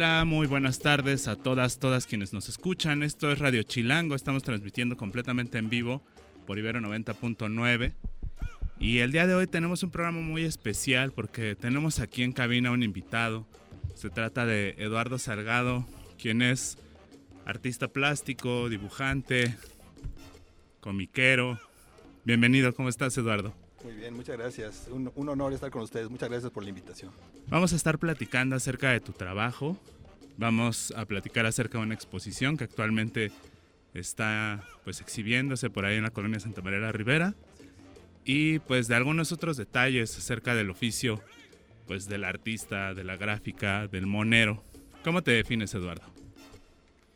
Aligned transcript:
Hola, 0.00 0.24
muy 0.24 0.46
buenas 0.46 0.78
tardes 0.78 1.28
a 1.28 1.36
todas, 1.36 1.78
todas 1.78 2.06
quienes 2.06 2.32
nos 2.32 2.48
escuchan. 2.48 3.02
Esto 3.02 3.30
es 3.30 3.38
Radio 3.38 3.62
Chilango, 3.64 4.14
estamos 4.14 4.42
transmitiendo 4.42 4.96
completamente 4.96 5.58
en 5.58 5.68
vivo 5.68 6.00
por 6.46 6.58
Ibero 6.58 6.80
90.9. 6.80 7.92
Y 8.78 9.00
el 9.00 9.12
día 9.12 9.26
de 9.26 9.34
hoy 9.34 9.46
tenemos 9.46 9.82
un 9.82 9.90
programa 9.90 10.22
muy 10.22 10.46
especial 10.46 11.12
porque 11.12 11.54
tenemos 11.54 12.00
aquí 12.00 12.22
en 12.22 12.32
cabina 12.32 12.70
un 12.70 12.82
invitado. 12.82 13.46
Se 13.94 14.08
trata 14.08 14.46
de 14.46 14.74
Eduardo 14.78 15.18
Salgado, 15.18 15.86
quien 16.18 16.40
es 16.40 16.78
artista 17.44 17.88
plástico, 17.88 18.70
dibujante, 18.70 19.54
comiquero. 20.80 21.60
Bienvenido, 22.24 22.74
¿cómo 22.74 22.88
estás 22.88 23.18
Eduardo? 23.18 23.52
Muy 23.84 23.94
bien, 23.94 24.14
muchas 24.14 24.36
gracias. 24.36 24.88
Un, 24.90 25.10
un, 25.14 25.28
honor 25.28 25.52
estar 25.52 25.70
con 25.70 25.82
ustedes. 25.82 26.10
Muchas 26.10 26.28
gracias 26.28 26.52
por 26.52 26.62
la 26.62 26.68
invitación. 26.68 27.12
Vamos 27.48 27.72
a 27.72 27.76
estar 27.76 27.98
platicando 27.98 28.56
acerca 28.56 28.90
de 28.90 29.00
tu 29.00 29.12
trabajo. 29.12 29.78
Vamos 30.36 30.92
a 30.96 31.06
platicar 31.06 31.46
acerca 31.46 31.78
de 31.78 31.84
una 31.84 31.94
exposición 31.94 32.56
que 32.56 32.64
actualmente 32.64 33.32
está 33.94 34.64
pues 34.84 35.00
exhibiéndose 35.00 35.70
por 35.70 35.84
ahí 35.84 35.96
en 35.96 36.04
la 36.04 36.10
colonia 36.10 36.40
Santa 36.40 36.62
María 36.62 36.78
la 36.78 36.92
Rivera 36.92 37.34
y 38.24 38.58
pues 38.60 38.88
de 38.88 38.94
algunos 38.94 39.32
otros 39.32 39.56
detalles 39.56 40.16
acerca 40.16 40.54
del 40.54 40.70
oficio 40.70 41.20
pues 41.86 42.06
del 42.06 42.24
artista, 42.24 42.94
de 42.94 43.02
la 43.02 43.16
gráfica, 43.16 43.88
del 43.88 44.06
monero. 44.06 44.62
¿Cómo 45.02 45.22
te 45.22 45.32
defines, 45.32 45.74
Eduardo? 45.74 46.04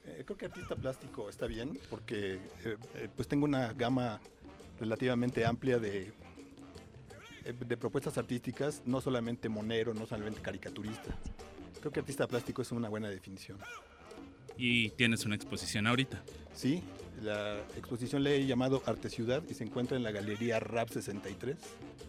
Eh, 0.06 0.22
creo 0.24 0.36
que 0.36 0.46
artista 0.46 0.74
plástico 0.74 1.30
está 1.30 1.46
bien 1.46 1.78
porque 1.88 2.34
eh, 2.64 2.76
eh, 2.96 3.08
pues 3.14 3.28
tengo 3.28 3.44
una 3.44 3.72
gama 3.72 4.20
relativamente 4.80 5.46
amplia 5.46 5.78
de 5.78 6.12
de 7.44 7.76
propuestas 7.76 8.16
artísticas, 8.18 8.82
no 8.86 9.00
solamente 9.00 9.48
monero, 9.48 9.94
no 9.94 10.06
solamente 10.06 10.40
caricaturista. 10.40 11.16
Creo 11.80 11.92
que 11.92 12.00
artista 12.00 12.26
plástico 12.26 12.62
es 12.62 12.72
una 12.72 12.88
buena 12.88 13.08
definición. 13.08 13.58
¿Y 14.56 14.90
tienes 14.90 15.24
una 15.24 15.34
exposición 15.34 15.86
ahorita? 15.86 16.22
Sí, 16.54 16.82
la 17.22 17.58
exposición 17.76 18.22
le 18.22 18.36
he 18.36 18.46
llamado 18.46 18.82
Arte 18.86 19.10
Ciudad 19.10 19.42
y 19.48 19.54
se 19.54 19.64
encuentra 19.64 19.96
en 19.96 20.02
la 20.02 20.12
Galería 20.12 20.60
RAP 20.60 20.90
63, 20.90 21.56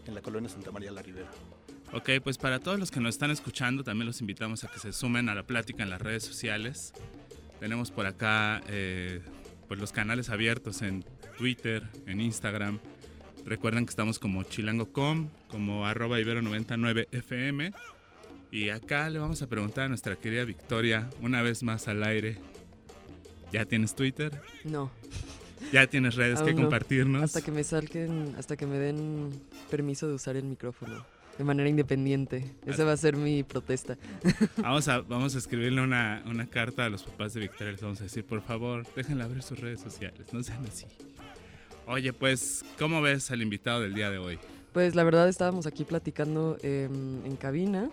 en 0.08 0.14
la 0.16 0.22
colonia 0.22 0.50
Santa 0.50 0.72
María 0.72 0.92
la 0.92 1.02
Ribera. 1.02 1.30
Ok, 1.94 2.10
pues 2.24 2.38
para 2.38 2.60
todos 2.60 2.80
los 2.80 2.92
que 2.92 3.00
nos 3.00 3.16
están 3.16 3.32
escuchando, 3.32 3.84
también 3.84 4.08
los 4.08 4.22
invitamos 4.22 4.64
a 4.64 4.68
que 4.68 4.80
se 4.80 4.94
sumen 4.94 5.30
a 5.30 5.36
la 5.36 5.44
plática 5.44 5.84
en 5.84 5.90
las 5.90 6.02
redes 6.02 6.24
sociales. 6.24 6.94
Tenemos 7.60 7.92
por 7.92 8.06
acá 8.06 8.62
eh, 8.68 9.22
pues 9.68 9.80
los 9.80 9.92
canales 9.92 10.30
abiertos 10.30 10.82
en 10.82 11.04
Twitter, 11.38 11.84
en 12.06 12.22
Instagram, 12.22 12.80
Recuerden 13.46 13.86
que 13.86 13.92
estamos 13.92 14.18
como 14.18 14.44
chilango.com, 14.44 15.30
como 15.48 15.86
arroba 15.86 16.20
ibero99fm. 16.20 17.74
Y 18.52 18.70
acá 18.70 19.10
le 19.10 19.20
vamos 19.20 19.42
a 19.42 19.48
preguntar 19.48 19.86
a 19.86 19.90
nuestra 19.90 20.16
querida 20.16 20.44
Victoria, 20.46 21.10
una 21.22 21.42
vez 21.42 21.62
más 21.62 21.88
al 21.88 22.04
aire. 22.04 22.38
¿Ya 23.52 23.66
tienes 23.66 23.96
Twitter? 23.96 24.42
No. 24.64 24.92
¿Ya 25.72 25.88
tienes 25.88 26.16
redes 26.16 26.42
que 26.42 26.54
no. 26.54 26.62
compartirnos? 26.62 27.24
Hasta 27.24 27.42
que 27.42 27.52
me 27.52 27.64
salguen, 27.64 28.36
hasta 28.38 28.58
que 28.58 28.66
me 28.66 28.78
den 28.78 29.30
permiso 29.70 30.08
de 30.08 30.16
usar 30.16 30.36
el 30.36 30.46
micrófono 30.46 31.06
de 31.38 31.44
manera 31.44 31.70
independiente. 31.70 32.56
Esa 32.66 32.84
va 32.84 32.94
a 32.94 32.98
ser 32.98 33.16
mi 33.16 33.44
protesta. 33.44 33.98
Vamos 34.58 34.88
a, 34.88 35.02
vamos 35.02 35.36
a 35.36 35.38
escribirle 35.38 35.82
una, 35.82 36.24
una 36.26 36.48
carta 36.48 36.86
a 36.86 36.90
los 36.90 37.04
papás 37.04 37.34
de 37.34 37.42
Victoria. 37.42 37.74
Les 37.74 37.82
vamos 37.82 38.00
a 38.00 38.04
decir, 38.06 38.26
por 38.26 38.42
favor, 38.42 38.86
déjenla 38.96 39.28
ver 39.28 39.44
sus 39.44 39.60
redes 39.60 39.82
sociales. 39.82 40.34
No 40.34 40.42
sean 40.42 40.66
así. 40.66 40.86
Oye, 41.88 42.14
pues, 42.14 42.64
¿cómo 42.80 43.02
ves 43.02 43.30
al 43.32 43.42
invitado 43.42 43.82
del 43.82 43.94
día 43.94 44.10
de 44.10 44.18
hoy? 44.18 44.40
Pues 44.74 44.96
la 44.96 45.04
verdad 45.04 45.30
estábamos 45.30 45.68
aquí 45.68 45.84
platicando 45.84 46.58
eh, 46.62 46.90
en 46.92 47.36
cabina 47.38 47.90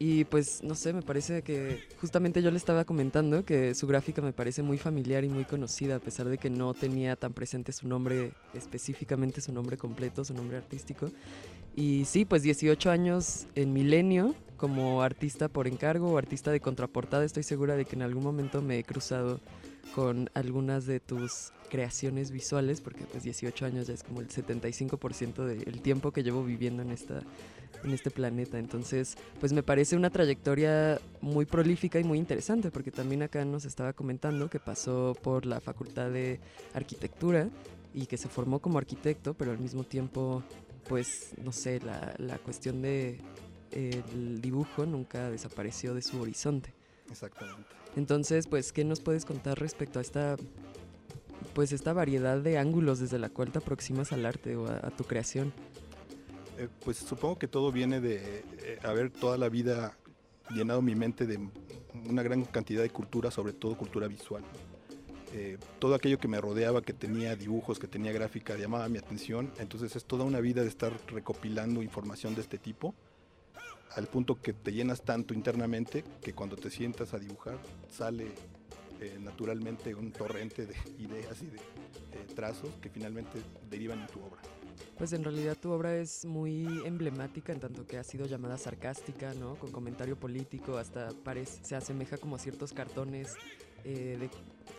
y 0.00 0.24
pues 0.24 0.62
no 0.62 0.76
sé, 0.76 0.92
me 0.92 1.02
parece 1.02 1.42
que 1.42 1.82
justamente 2.00 2.40
yo 2.40 2.52
le 2.52 2.56
estaba 2.56 2.84
comentando 2.84 3.44
que 3.44 3.74
su 3.74 3.86
gráfica 3.88 4.22
me 4.22 4.32
parece 4.32 4.62
muy 4.62 4.78
familiar 4.78 5.24
y 5.24 5.28
muy 5.28 5.44
conocida 5.44 5.96
a 5.96 5.98
pesar 5.98 6.28
de 6.28 6.38
que 6.38 6.50
no 6.50 6.72
tenía 6.72 7.16
tan 7.16 7.32
presente 7.32 7.72
su 7.72 7.88
nombre, 7.88 8.32
específicamente 8.54 9.40
su 9.40 9.52
nombre 9.52 9.76
completo, 9.76 10.24
su 10.24 10.34
nombre 10.34 10.56
artístico. 10.56 11.10
Y 11.74 12.04
sí, 12.04 12.24
pues 12.24 12.42
18 12.42 12.90
años 12.90 13.46
en 13.56 13.72
Milenio 13.72 14.36
como 14.56 15.02
artista 15.02 15.48
por 15.48 15.66
encargo 15.66 16.12
o 16.12 16.18
artista 16.18 16.52
de 16.52 16.60
contraportada, 16.60 17.24
estoy 17.24 17.42
segura 17.42 17.74
de 17.74 17.84
que 17.84 17.96
en 17.96 18.02
algún 18.02 18.22
momento 18.22 18.62
me 18.62 18.78
he 18.78 18.84
cruzado 18.84 19.40
con 19.94 20.30
algunas 20.34 20.86
de 20.86 21.00
tus 21.00 21.52
creaciones 21.68 22.30
visuales, 22.30 22.80
porque 22.80 23.04
pues 23.04 23.22
18 23.22 23.66
años 23.66 23.86
ya 23.86 23.94
es 23.94 24.02
como 24.02 24.20
el 24.20 24.28
75% 24.28 25.44
del 25.44 25.80
tiempo 25.80 26.12
que 26.12 26.22
llevo 26.22 26.44
viviendo 26.44 26.82
en, 26.82 26.90
esta, 26.90 27.22
en 27.84 27.90
este 27.92 28.10
planeta. 28.10 28.58
Entonces, 28.58 29.16
pues 29.40 29.52
me 29.52 29.62
parece 29.62 29.96
una 29.96 30.10
trayectoria 30.10 31.00
muy 31.20 31.44
prolífica 31.44 31.98
y 32.00 32.04
muy 32.04 32.18
interesante, 32.18 32.70
porque 32.70 32.90
también 32.90 33.22
acá 33.22 33.44
nos 33.44 33.64
estaba 33.64 33.92
comentando 33.92 34.48
que 34.48 34.60
pasó 34.60 35.16
por 35.22 35.46
la 35.46 35.60
Facultad 35.60 36.10
de 36.10 36.40
Arquitectura 36.74 37.48
y 37.94 38.06
que 38.06 38.16
se 38.16 38.28
formó 38.28 38.60
como 38.60 38.78
arquitecto, 38.78 39.34
pero 39.34 39.50
al 39.50 39.58
mismo 39.58 39.84
tiempo, 39.84 40.42
pues, 40.88 41.32
no 41.42 41.52
sé, 41.52 41.80
la, 41.80 42.14
la 42.18 42.38
cuestión 42.38 42.82
de 42.82 43.20
el 43.70 44.40
dibujo 44.40 44.86
nunca 44.86 45.30
desapareció 45.30 45.94
de 45.94 46.02
su 46.02 46.20
horizonte. 46.20 46.77
Exactamente. 47.10 47.62
Entonces, 47.96 48.46
pues, 48.46 48.72
¿qué 48.72 48.84
nos 48.84 49.00
puedes 49.00 49.24
contar 49.24 49.58
respecto 49.58 49.98
a 49.98 50.02
esta, 50.02 50.36
pues, 51.54 51.72
esta 51.72 51.92
variedad 51.92 52.38
de 52.38 52.58
ángulos 52.58 53.00
desde 53.00 53.18
la 53.18 53.28
cual 53.28 53.50
te 53.50 53.58
aproximas 53.58 54.12
al 54.12 54.26
arte 54.26 54.56
o 54.56 54.66
a, 54.66 54.76
a 54.76 54.90
tu 54.90 55.04
creación? 55.04 55.52
Eh, 56.58 56.68
pues 56.84 56.96
supongo 56.96 57.38
que 57.38 57.46
todo 57.46 57.70
viene 57.70 58.00
de 58.00 58.44
eh, 58.62 58.78
haber 58.82 59.10
toda 59.10 59.38
la 59.38 59.48
vida 59.48 59.96
llenado 60.50 60.82
mi 60.82 60.96
mente 60.96 61.24
de 61.24 61.38
una 62.08 62.22
gran 62.24 62.44
cantidad 62.44 62.82
de 62.82 62.90
cultura, 62.90 63.30
sobre 63.30 63.52
todo 63.52 63.76
cultura 63.76 64.08
visual. 64.08 64.42
Eh, 65.34 65.58
todo 65.78 65.94
aquello 65.94 66.18
que 66.18 66.26
me 66.26 66.40
rodeaba, 66.40 66.82
que 66.82 66.92
tenía 66.92 67.36
dibujos, 67.36 67.78
que 67.78 67.86
tenía 67.86 68.10
gráfica, 68.10 68.56
llamaba 68.56 68.88
mi 68.88 68.98
atención. 68.98 69.52
Entonces 69.58 69.94
es 69.94 70.04
toda 70.04 70.24
una 70.24 70.40
vida 70.40 70.62
de 70.62 70.68
estar 70.68 70.92
recopilando 71.06 71.80
información 71.80 72.34
de 72.34 72.40
este 72.40 72.58
tipo 72.58 72.92
al 73.96 74.06
punto 74.06 74.40
que 74.40 74.52
te 74.52 74.72
llenas 74.72 75.02
tanto 75.02 75.34
internamente 75.34 76.04
que 76.22 76.34
cuando 76.34 76.56
te 76.56 76.70
sientas 76.70 77.14
a 77.14 77.18
dibujar 77.18 77.58
sale 77.90 78.26
eh, 79.00 79.18
naturalmente 79.20 79.94
un 79.94 80.12
torrente 80.12 80.66
de 80.66 80.74
ideas 80.98 81.42
y 81.42 81.46
de 81.46 81.58
trazos 82.34 82.70
que 82.80 82.90
finalmente 82.90 83.40
derivan 83.70 84.00
en 84.00 84.06
tu 84.08 84.20
obra. 84.20 84.40
Pues 84.96 85.12
en 85.12 85.22
realidad 85.22 85.56
tu 85.56 85.70
obra 85.70 85.96
es 85.96 86.24
muy 86.24 86.66
emblemática 86.84 87.52
en 87.52 87.60
tanto 87.60 87.86
que 87.86 87.98
ha 87.98 88.04
sido 88.04 88.26
llamada 88.26 88.58
sarcástica, 88.58 89.32
¿no? 89.34 89.54
Con 89.56 89.70
comentario 89.70 90.16
político, 90.16 90.76
hasta 90.76 91.10
parece, 91.24 91.64
se 91.64 91.76
asemeja 91.76 92.18
como 92.18 92.36
a 92.36 92.38
ciertos 92.38 92.72
cartones 92.72 93.34
eh, 93.84 94.16
de 94.18 94.30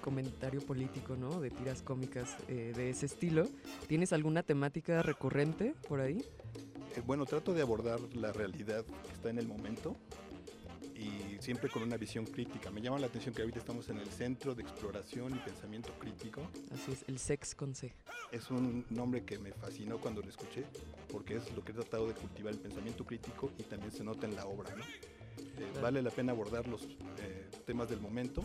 comentario 0.01 0.61
político, 0.61 1.15
¿no? 1.15 1.39
De 1.39 1.49
tiras 1.49 1.81
cómicas 1.81 2.35
eh, 2.47 2.73
de 2.75 2.89
ese 2.89 3.05
estilo. 3.05 3.45
¿Tienes 3.87 4.13
alguna 4.13 4.43
temática 4.43 5.01
recurrente 5.01 5.73
por 5.87 6.01
ahí? 6.01 6.23
Eh, 6.95 7.01
bueno, 7.05 7.25
trato 7.25 7.53
de 7.53 7.61
abordar 7.61 7.99
la 8.15 8.31
realidad 8.31 8.85
que 8.85 9.13
está 9.13 9.29
en 9.29 9.37
el 9.37 9.47
momento 9.47 9.95
y 10.99 11.41
siempre 11.41 11.69
con 11.69 11.83
una 11.83 11.97
visión 11.97 12.25
crítica. 12.25 12.71
Me 12.71 12.81
llama 12.81 12.99
la 12.99 13.07
atención 13.07 13.33
que 13.33 13.41
ahorita 13.41 13.59
estamos 13.59 13.87
en 13.89 13.99
el 13.99 14.07
Centro 14.09 14.53
de 14.53 14.63
Exploración 14.63 15.35
y 15.35 15.39
Pensamiento 15.39 15.93
Crítico. 15.97 16.41
Así 16.73 16.91
es, 16.91 17.05
el 17.07 17.19
sex 17.19 17.55
con 17.55 17.73
C. 17.73 17.93
Es 18.31 18.51
un 18.51 18.85
nombre 18.89 19.23
que 19.23 19.39
me 19.39 19.53
fascinó 19.53 19.99
cuando 19.99 20.21
lo 20.21 20.29
escuché, 20.29 20.65
porque 21.09 21.37
es 21.37 21.51
lo 21.55 21.63
que 21.63 21.71
he 21.71 21.75
tratado 21.75 22.07
de 22.07 22.13
cultivar 22.13 22.53
el 22.53 22.59
pensamiento 22.59 23.05
crítico 23.05 23.51
y 23.57 23.63
también 23.63 23.91
se 23.91 24.03
nota 24.03 24.27
en 24.27 24.35
la 24.35 24.45
obra. 24.45 24.75
¿no? 24.75 24.83
Eh. 24.83 25.79
Vale 25.81 26.01
la 26.01 26.11
pena 26.11 26.33
abordar 26.33 26.67
los 26.67 26.83
eh, 26.83 27.49
temas 27.65 27.89
del 27.89 28.01
momento, 28.01 28.43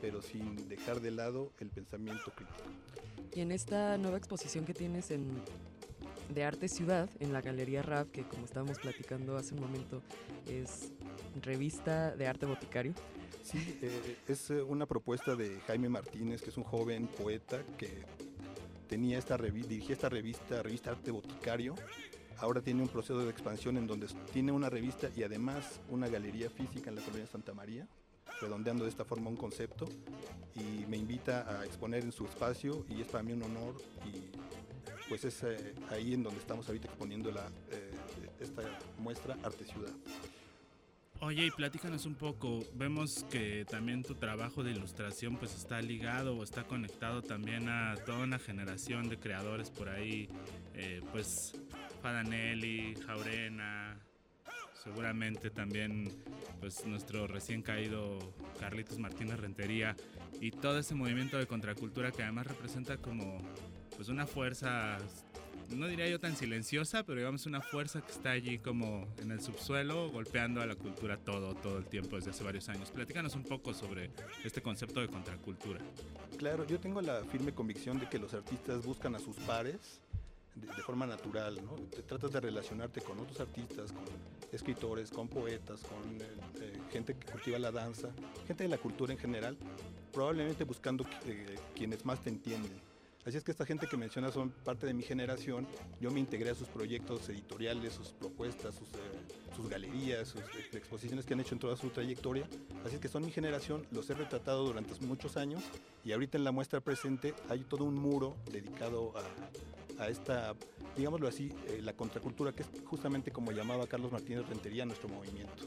pero 0.00 0.22
sin 0.22 0.68
dejar 0.68 1.00
de 1.00 1.10
lado 1.10 1.52
el 1.58 1.70
pensamiento 1.70 2.32
crítico. 2.34 2.70
Y 3.34 3.40
en 3.40 3.52
esta 3.52 3.98
nueva 3.98 4.16
exposición 4.16 4.64
que 4.64 4.74
tienes 4.74 5.10
en 5.10 5.42
de 6.32 6.44
Arte 6.44 6.68
Ciudad, 6.68 7.08
en 7.18 7.32
la 7.32 7.40
Galería 7.40 7.82
RAP, 7.82 8.10
que 8.10 8.22
como 8.22 8.44
estábamos 8.44 8.78
platicando 8.78 9.36
hace 9.36 9.54
un 9.54 9.60
momento, 9.60 10.02
es 10.46 10.92
revista 11.42 12.14
de 12.16 12.26
arte 12.26 12.46
boticario. 12.46 12.94
Sí, 13.42 13.78
eh, 13.82 14.16
es 14.28 14.50
eh, 14.50 14.62
una 14.62 14.86
propuesta 14.86 15.34
de 15.34 15.60
Jaime 15.66 15.88
Martínez, 15.88 16.42
que 16.42 16.50
es 16.50 16.56
un 16.56 16.64
joven 16.64 17.08
poeta 17.08 17.62
que 17.76 18.04
tenía 18.88 19.18
esta 19.18 19.36
dirigía 19.36 19.94
esta 19.94 20.08
revista, 20.08 20.62
revista 20.62 20.90
Arte 20.90 21.10
Boticario, 21.10 21.74
ahora 22.38 22.60
tiene 22.60 22.82
un 22.82 22.88
proceso 22.88 23.18
de 23.20 23.30
expansión 23.30 23.76
en 23.76 23.86
donde 23.86 24.08
tiene 24.32 24.52
una 24.52 24.68
revista 24.68 25.08
y 25.16 25.22
además 25.22 25.80
una 25.88 26.08
galería 26.08 26.50
física 26.50 26.90
en 26.90 26.96
la 26.96 27.02
colonia 27.02 27.26
Santa 27.26 27.54
María, 27.54 27.86
redondeando 28.40 28.84
de 28.84 28.90
esta 28.90 29.04
forma 29.04 29.30
un 29.30 29.36
concepto 29.36 29.88
y 30.56 30.86
me 30.86 30.96
invita 30.96 31.60
a 31.60 31.64
exponer 31.64 32.02
en 32.02 32.12
su 32.12 32.24
espacio 32.24 32.84
y 32.88 33.00
es 33.00 33.08
para 33.08 33.22
mí 33.22 33.32
un 33.32 33.42
honor 33.42 33.76
y 34.04 34.30
pues 35.10 35.24
es 35.24 35.42
eh, 35.42 35.74
ahí 35.90 36.14
en 36.14 36.22
donde 36.22 36.38
estamos 36.38 36.68
ahorita 36.68 36.86
exponiendo 36.86 37.32
la, 37.32 37.50
eh, 37.72 37.90
esta 38.38 38.62
muestra 38.96 39.36
Arte 39.42 39.64
Ciudad. 39.64 39.92
Oye, 41.18 41.46
y 41.46 41.50
platícanos 41.50 42.06
un 42.06 42.14
poco. 42.14 42.60
Vemos 42.74 43.26
que 43.28 43.66
también 43.68 44.04
tu 44.04 44.14
trabajo 44.14 44.62
de 44.62 44.70
ilustración 44.70 45.36
pues 45.36 45.54
está 45.54 45.82
ligado 45.82 46.36
o 46.36 46.44
está 46.44 46.62
conectado 46.62 47.22
también 47.22 47.68
a 47.68 47.96
toda 48.06 48.20
una 48.20 48.38
generación 48.38 49.08
de 49.08 49.18
creadores 49.18 49.68
por 49.68 49.88
ahí. 49.88 50.28
Eh, 50.74 51.02
pues 51.10 51.54
Fadanelli, 52.00 52.94
Jaurena, 53.04 53.98
seguramente 54.82 55.50
también 55.50 56.08
pues 56.60 56.86
nuestro 56.86 57.26
recién 57.26 57.62
caído 57.62 58.18
Carlitos 58.60 58.98
Martínez 58.98 59.40
Rentería 59.40 59.96
y 60.40 60.52
todo 60.52 60.78
ese 60.78 60.94
movimiento 60.94 61.36
de 61.36 61.46
contracultura 61.46 62.12
que 62.12 62.22
además 62.22 62.46
representa 62.46 62.96
como 62.96 63.42
pues 64.00 64.08
una 64.08 64.26
fuerza 64.26 64.96
no 65.76 65.86
diría 65.86 66.08
yo 66.08 66.18
tan 66.18 66.34
silenciosa, 66.34 67.02
pero 67.02 67.18
digamos 67.18 67.44
una 67.44 67.60
fuerza 67.60 68.00
que 68.00 68.10
está 68.10 68.30
allí 68.30 68.58
como 68.58 69.06
en 69.18 69.30
el 69.30 69.42
subsuelo, 69.42 70.10
golpeando 70.10 70.62
a 70.62 70.66
la 70.66 70.74
cultura 70.74 71.18
todo, 71.18 71.54
todo 71.54 71.76
el 71.76 71.84
tiempo 71.84 72.16
desde 72.16 72.30
hace 72.30 72.42
varios 72.42 72.70
años. 72.70 72.90
Platícanos 72.90 73.34
un 73.34 73.42
poco 73.42 73.74
sobre 73.74 74.10
este 74.42 74.62
concepto 74.62 75.02
de 75.02 75.08
contracultura. 75.08 75.80
Claro, 76.38 76.66
yo 76.66 76.80
tengo 76.80 77.02
la 77.02 77.22
firme 77.24 77.52
convicción 77.52 78.00
de 78.00 78.08
que 78.08 78.18
los 78.18 78.32
artistas 78.32 78.86
buscan 78.86 79.14
a 79.16 79.18
sus 79.18 79.36
pares 79.36 80.00
de, 80.54 80.82
forma 80.82 81.06
natural, 81.06 81.62
¿no? 81.62 81.74
Te 81.74 82.00
tratas 82.00 82.32
de 82.32 82.40
relacionarte 82.40 83.02
con 83.02 83.20
otros 83.20 83.38
artistas, 83.38 83.92
con 83.92 84.04
escritores, 84.50 85.10
con 85.10 85.28
poetas, 85.28 85.82
con 85.82 86.22
eh, 86.22 86.26
eh, 86.62 86.72
gente 86.90 87.18
que 87.18 87.30
cultiva 87.30 87.58
la 87.58 87.70
danza, 87.70 88.08
gente 88.46 88.62
de 88.62 88.70
la 88.70 88.78
cultura 88.78 89.12
en 89.12 89.18
general, 89.18 89.58
probablemente 90.10 90.64
buscando 90.64 91.04
eh, 91.26 91.58
quienes 91.76 92.06
más 92.06 92.22
te 92.22 92.30
entienden 92.30 92.89
Así 93.26 93.36
es 93.36 93.44
que 93.44 93.50
esta 93.50 93.66
gente 93.66 93.86
que 93.86 93.98
menciona 93.98 94.32
son 94.32 94.50
parte 94.50 94.86
de 94.86 94.94
mi 94.94 95.02
generación. 95.02 95.66
Yo 96.00 96.10
me 96.10 96.20
integré 96.20 96.50
a 96.50 96.54
sus 96.54 96.68
proyectos 96.68 97.28
editoriales, 97.28 97.92
sus 97.92 98.08
propuestas, 98.08 98.74
sus, 98.74 98.88
eh, 98.94 99.68
galerías, 99.68 100.28
sus 100.28 100.40
exposiciones 100.72 101.26
que 101.26 101.34
han 101.34 101.40
hecho 101.40 101.54
en 101.54 101.58
toda 101.58 101.76
su 101.76 101.90
trayectoria. 101.90 102.44
Así 102.84 102.94
es 102.94 103.00
que 103.00 103.08
son 103.08 103.26
mi 103.26 103.30
generación, 103.30 103.86
los 103.90 104.08
he 104.08 104.14
retratado 104.14 104.64
durante 104.64 104.94
muchos 105.04 105.36
años 105.36 105.62
y 106.02 106.12
ahorita 106.12 106.38
en 106.38 106.44
la 106.44 106.50
muestra 106.50 106.80
presente 106.80 107.34
hay 107.50 107.60
todo 107.60 107.84
un 107.84 107.94
muro 107.94 108.38
dedicado 108.50 109.12
a, 109.98 110.08
esta, 110.08 110.54
digámoslo 110.96 111.28
así, 111.28 111.52
eh, 111.68 111.80
la 111.82 111.92
contracultura, 111.92 112.52
que 112.52 112.62
es 112.62 112.68
justamente 112.86 113.30
como 113.30 113.52
llamaba 113.52 113.86
Carlos 113.86 114.10
Martínez 114.10 114.48
Rentería 114.48 114.86
nuestro 114.86 115.10
movimiento. 115.10 115.64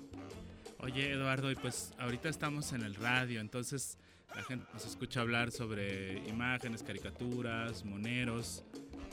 Oye 0.79 1.11
Eduardo, 1.11 1.51
y 1.51 1.55
pues 1.55 1.93
ahorita 1.99 2.29
estamos 2.29 2.73
en 2.73 2.81
el 2.81 2.95
radio, 2.95 3.41
entonces 3.41 3.99
la 4.35 4.43
gente 4.43 4.65
nos 4.73 4.85
escucha 4.85 5.21
hablar 5.21 5.51
sobre 5.51 6.17
imágenes, 6.27 6.83
caricaturas, 6.83 7.85
moneros, 7.85 8.63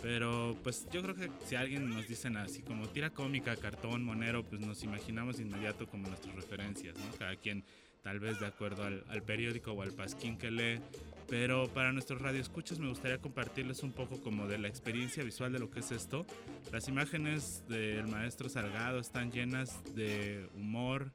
pero 0.02 0.56
pues 0.62 0.86
yo 0.90 1.02
creo 1.02 1.14
que 1.14 1.30
si 1.44 1.56
alguien 1.56 1.90
nos 1.90 2.08
dicen 2.08 2.36
así 2.36 2.62
como 2.62 2.88
tira 2.88 3.10
cómica, 3.10 3.54
cartón, 3.56 4.02
monero, 4.02 4.44
pues 4.44 4.60
nos 4.60 4.82
imaginamos 4.82 5.40
inmediato 5.40 5.86
como 5.86 6.08
nuestras 6.08 6.34
referencias, 6.34 6.96
¿no? 6.96 7.10
Cada 7.18 7.36
quien 7.36 7.64
tal 8.02 8.18
vez 8.18 8.40
de 8.40 8.46
acuerdo 8.46 8.84
al, 8.84 9.22
periódico 9.22 9.72
o 9.72 9.82
al 9.82 9.92
pasquín 9.92 10.38
que 10.38 10.50
lee, 10.50 10.80
pero 11.28 11.68
para 11.68 11.92
nuestros 11.92 12.22
radioescuchas 12.22 12.78
me 12.78 12.88
gustaría 12.88 13.18
compartirles 13.18 13.82
un 13.82 13.92
poco 13.92 14.20
como 14.20 14.46
de 14.46 14.58
la 14.58 14.68
experiencia 14.68 15.22
visual 15.22 15.52
de 15.52 15.58
lo 15.58 15.70
que 15.70 15.80
es 15.80 15.92
esto. 15.92 16.24
Las 16.72 16.88
imágenes 16.88 17.62
del 17.68 18.06
maestro 18.06 18.48
Salgado 18.48 19.00
están 19.00 19.30
llenas 19.30 19.84
de 19.94 20.48
humor, 20.54 21.12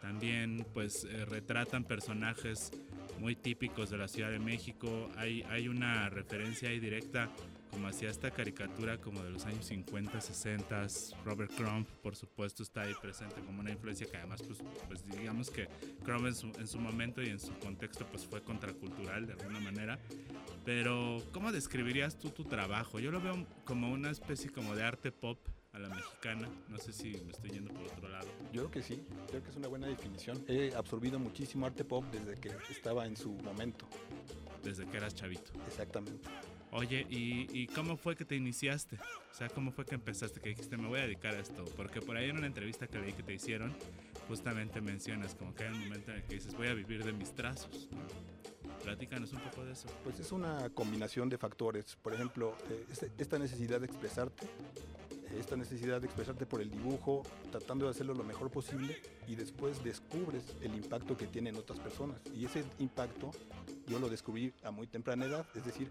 también 0.00 0.66
pues 0.72 1.04
eh, 1.04 1.24
retratan 1.26 1.84
personajes 1.84 2.72
muy 3.18 3.36
típicos 3.36 3.90
de 3.90 3.98
la 3.98 4.08
Ciudad 4.08 4.30
de 4.30 4.38
México. 4.38 5.08
Hay, 5.16 5.42
hay 5.44 5.68
una 5.68 6.08
referencia 6.08 6.68
ahí 6.68 6.80
directa 6.80 7.30
como 7.70 7.88
hacia 7.88 8.10
esta 8.10 8.30
caricatura 8.30 8.98
como 8.98 9.22
de 9.22 9.30
los 9.30 9.46
años 9.46 9.64
50, 9.66 10.20
60. 10.20 10.86
Robert 11.24 11.52
Crumb, 11.54 11.86
por 12.02 12.14
supuesto, 12.14 12.62
está 12.62 12.82
ahí 12.82 12.92
presente 13.00 13.40
como 13.40 13.60
una 13.60 13.70
influencia 13.70 14.06
que 14.06 14.16
además, 14.18 14.42
pues, 14.42 14.58
pues 14.88 15.04
digamos 15.06 15.50
que 15.50 15.68
Crumb 16.04 16.26
en 16.26 16.34
su, 16.34 16.46
en 16.58 16.66
su 16.66 16.78
momento 16.78 17.22
y 17.22 17.28
en 17.28 17.40
su 17.40 17.52
contexto 17.58 18.06
pues 18.06 18.26
fue 18.26 18.42
contracultural 18.42 19.26
de 19.26 19.32
alguna 19.32 19.60
manera. 19.60 19.98
Pero, 20.64 21.22
¿cómo 21.32 21.50
describirías 21.50 22.18
tú 22.18 22.30
tu 22.30 22.44
trabajo? 22.44 23.00
Yo 23.00 23.10
lo 23.10 23.20
veo 23.20 23.46
como 23.64 23.90
una 23.90 24.10
especie 24.10 24.50
como 24.50 24.76
de 24.76 24.84
arte 24.84 25.10
pop 25.10 25.38
a 25.72 25.78
la 25.78 25.88
mexicana. 25.88 26.48
No 26.68 26.78
sé 26.78 26.92
si 26.92 27.12
me 27.24 27.32
estoy 27.32 27.50
yendo 27.50 27.72
por 27.72 27.84
otro 27.84 28.08
lado. 28.08 28.28
Yo 28.52 28.62
creo 28.62 28.70
que 28.70 28.82
sí, 28.82 29.02
creo 29.28 29.42
que 29.42 29.50
es 29.50 29.56
una 29.56 29.68
buena 29.68 29.86
definición. 29.86 30.44
He 30.48 30.74
absorbido 30.74 31.18
muchísimo 31.18 31.66
arte 31.66 31.84
pop 31.84 32.04
desde 32.12 32.40
que 32.40 32.50
estaba 32.70 33.06
en 33.06 33.16
su 33.16 33.30
momento. 33.32 33.86
Desde 34.62 34.86
que 34.86 34.96
eras 34.96 35.14
chavito. 35.14 35.52
Exactamente. 35.66 36.28
Oye, 36.74 37.06
¿y, 37.10 37.66
cómo 37.68 37.98
fue 37.98 38.16
que 38.16 38.24
te 38.24 38.34
iniciaste? 38.34 38.96
O 38.96 39.34
sea, 39.34 39.48
¿cómo 39.50 39.72
fue 39.72 39.84
que 39.84 39.94
empezaste? 39.94 40.40
Que 40.40 40.50
dijiste, 40.50 40.78
me 40.78 40.88
voy 40.88 41.00
a 41.00 41.02
dedicar 41.02 41.34
a 41.34 41.40
esto. 41.40 41.64
Porque 41.76 42.00
por 42.00 42.16
ahí 42.16 42.30
en 42.30 42.38
una 42.38 42.46
entrevista 42.46 42.86
que 42.86 42.98
leí 42.98 43.12
que 43.12 43.22
te 43.22 43.34
hicieron, 43.34 43.74
justamente 44.26 44.80
mencionas 44.80 45.34
como 45.34 45.54
que 45.54 45.64
hay 45.64 45.72
un 45.74 45.80
momento 45.80 46.12
en 46.12 46.18
el 46.18 46.22
que 46.22 46.36
dices, 46.36 46.54
voy 46.54 46.68
a 46.68 46.74
vivir 46.74 47.04
de 47.04 47.12
mis 47.12 47.34
trazos. 47.34 47.88
Platícanos 48.82 49.32
un 49.32 49.40
poco 49.40 49.64
de 49.66 49.72
eso. 49.72 49.86
Pues 50.02 50.18
es 50.18 50.32
una 50.32 50.70
combinación 50.70 51.28
de 51.28 51.36
factores. 51.36 51.96
Por 51.96 52.14
ejemplo, 52.14 52.56
eh, 52.70 52.86
este, 52.90 53.12
esta 53.18 53.38
necesidad 53.38 53.80
de 53.80 53.86
expresarte 53.86 54.46
esta 55.38 55.56
necesidad 55.56 56.00
de 56.00 56.06
expresarte 56.06 56.46
por 56.46 56.60
el 56.60 56.70
dibujo, 56.70 57.22
tratando 57.50 57.86
de 57.86 57.90
hacerlo 57.90 58.14
lo 58.14 58.24
mejor 58.24 58.50
posible 58.50 58.96
y 59.26 59.34
después 59.34 59.82
descubres 59.82 60.56
el 60.60 60.74
impacto 60.74 61.16
que 61.16 61.26
tiene 61.26 61.50
en 61.50 61.56
otras 61.56 61.78
personas. 61.78 62.20
Y 62.34 62.44
ese 62.44 62.64
impacto 62.78 63.30
yo 63.86 63.98
lo 63.98 64.08
descubrí 64.08 64.52
a 64.62 64.70
muy 64.70 64.86
temprana 64.86 65.26
edad, 65.26 65.46
es 65.54 65.64
decir, 65.64 65.90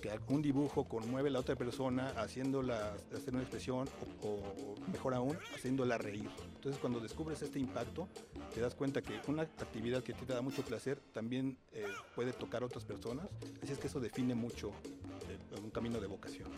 que 0.00 0.10
un 0.28 0.42
dibujo 0.42 0.84
conmueve 0.84 1.30
a 1.30 1.32
la 1.32 1.40
otra 1.40 1.56
persona 1.56 2.08
haciéndola 2.16 2.94
hacer 3.14 3.32
una 3.32 3.42
expresión 3.42 3.88
o, 4.22 4.74
mejor 4.92 5.14
aún, 5.14 5.38
haciéndola 5.54 5.98
reír. 5.98 6.28
Entonces 6.56 6.80
cuando 6.80 7.00
descubres 7.00 7.40
este 7.42 7.58
impacto, 7.58 8.08
te 8.54 8.60
das 8.60 8.74
cuenta 8.74 9.02
que 9.02 9.20
una 9.28 9.42
actividad 9.42 10.02
que 10.02 10.12
te 10.12 10.26
da 10.26 10.42
mucho 10.42 10.62
placer 10.62 11.00
también 11.12 11.56
eh, 11.72 11.86
puede 12.14 12.32
tocar 12.32 12.62
a 12.62 12.66
otras 12.66 12.84
personas. 12.84 13.26
Así 13.62 13.72
es 13.72 13.78
que 13.78 13.86
eso 13.86 14.00
define 14.00 14.34
mucho 14.34 14.70
eh, 15.28 15.60
un 15.62 15.70
camino 15.70 16.00
de 16.00 16.06
vocación. 16.06 16.50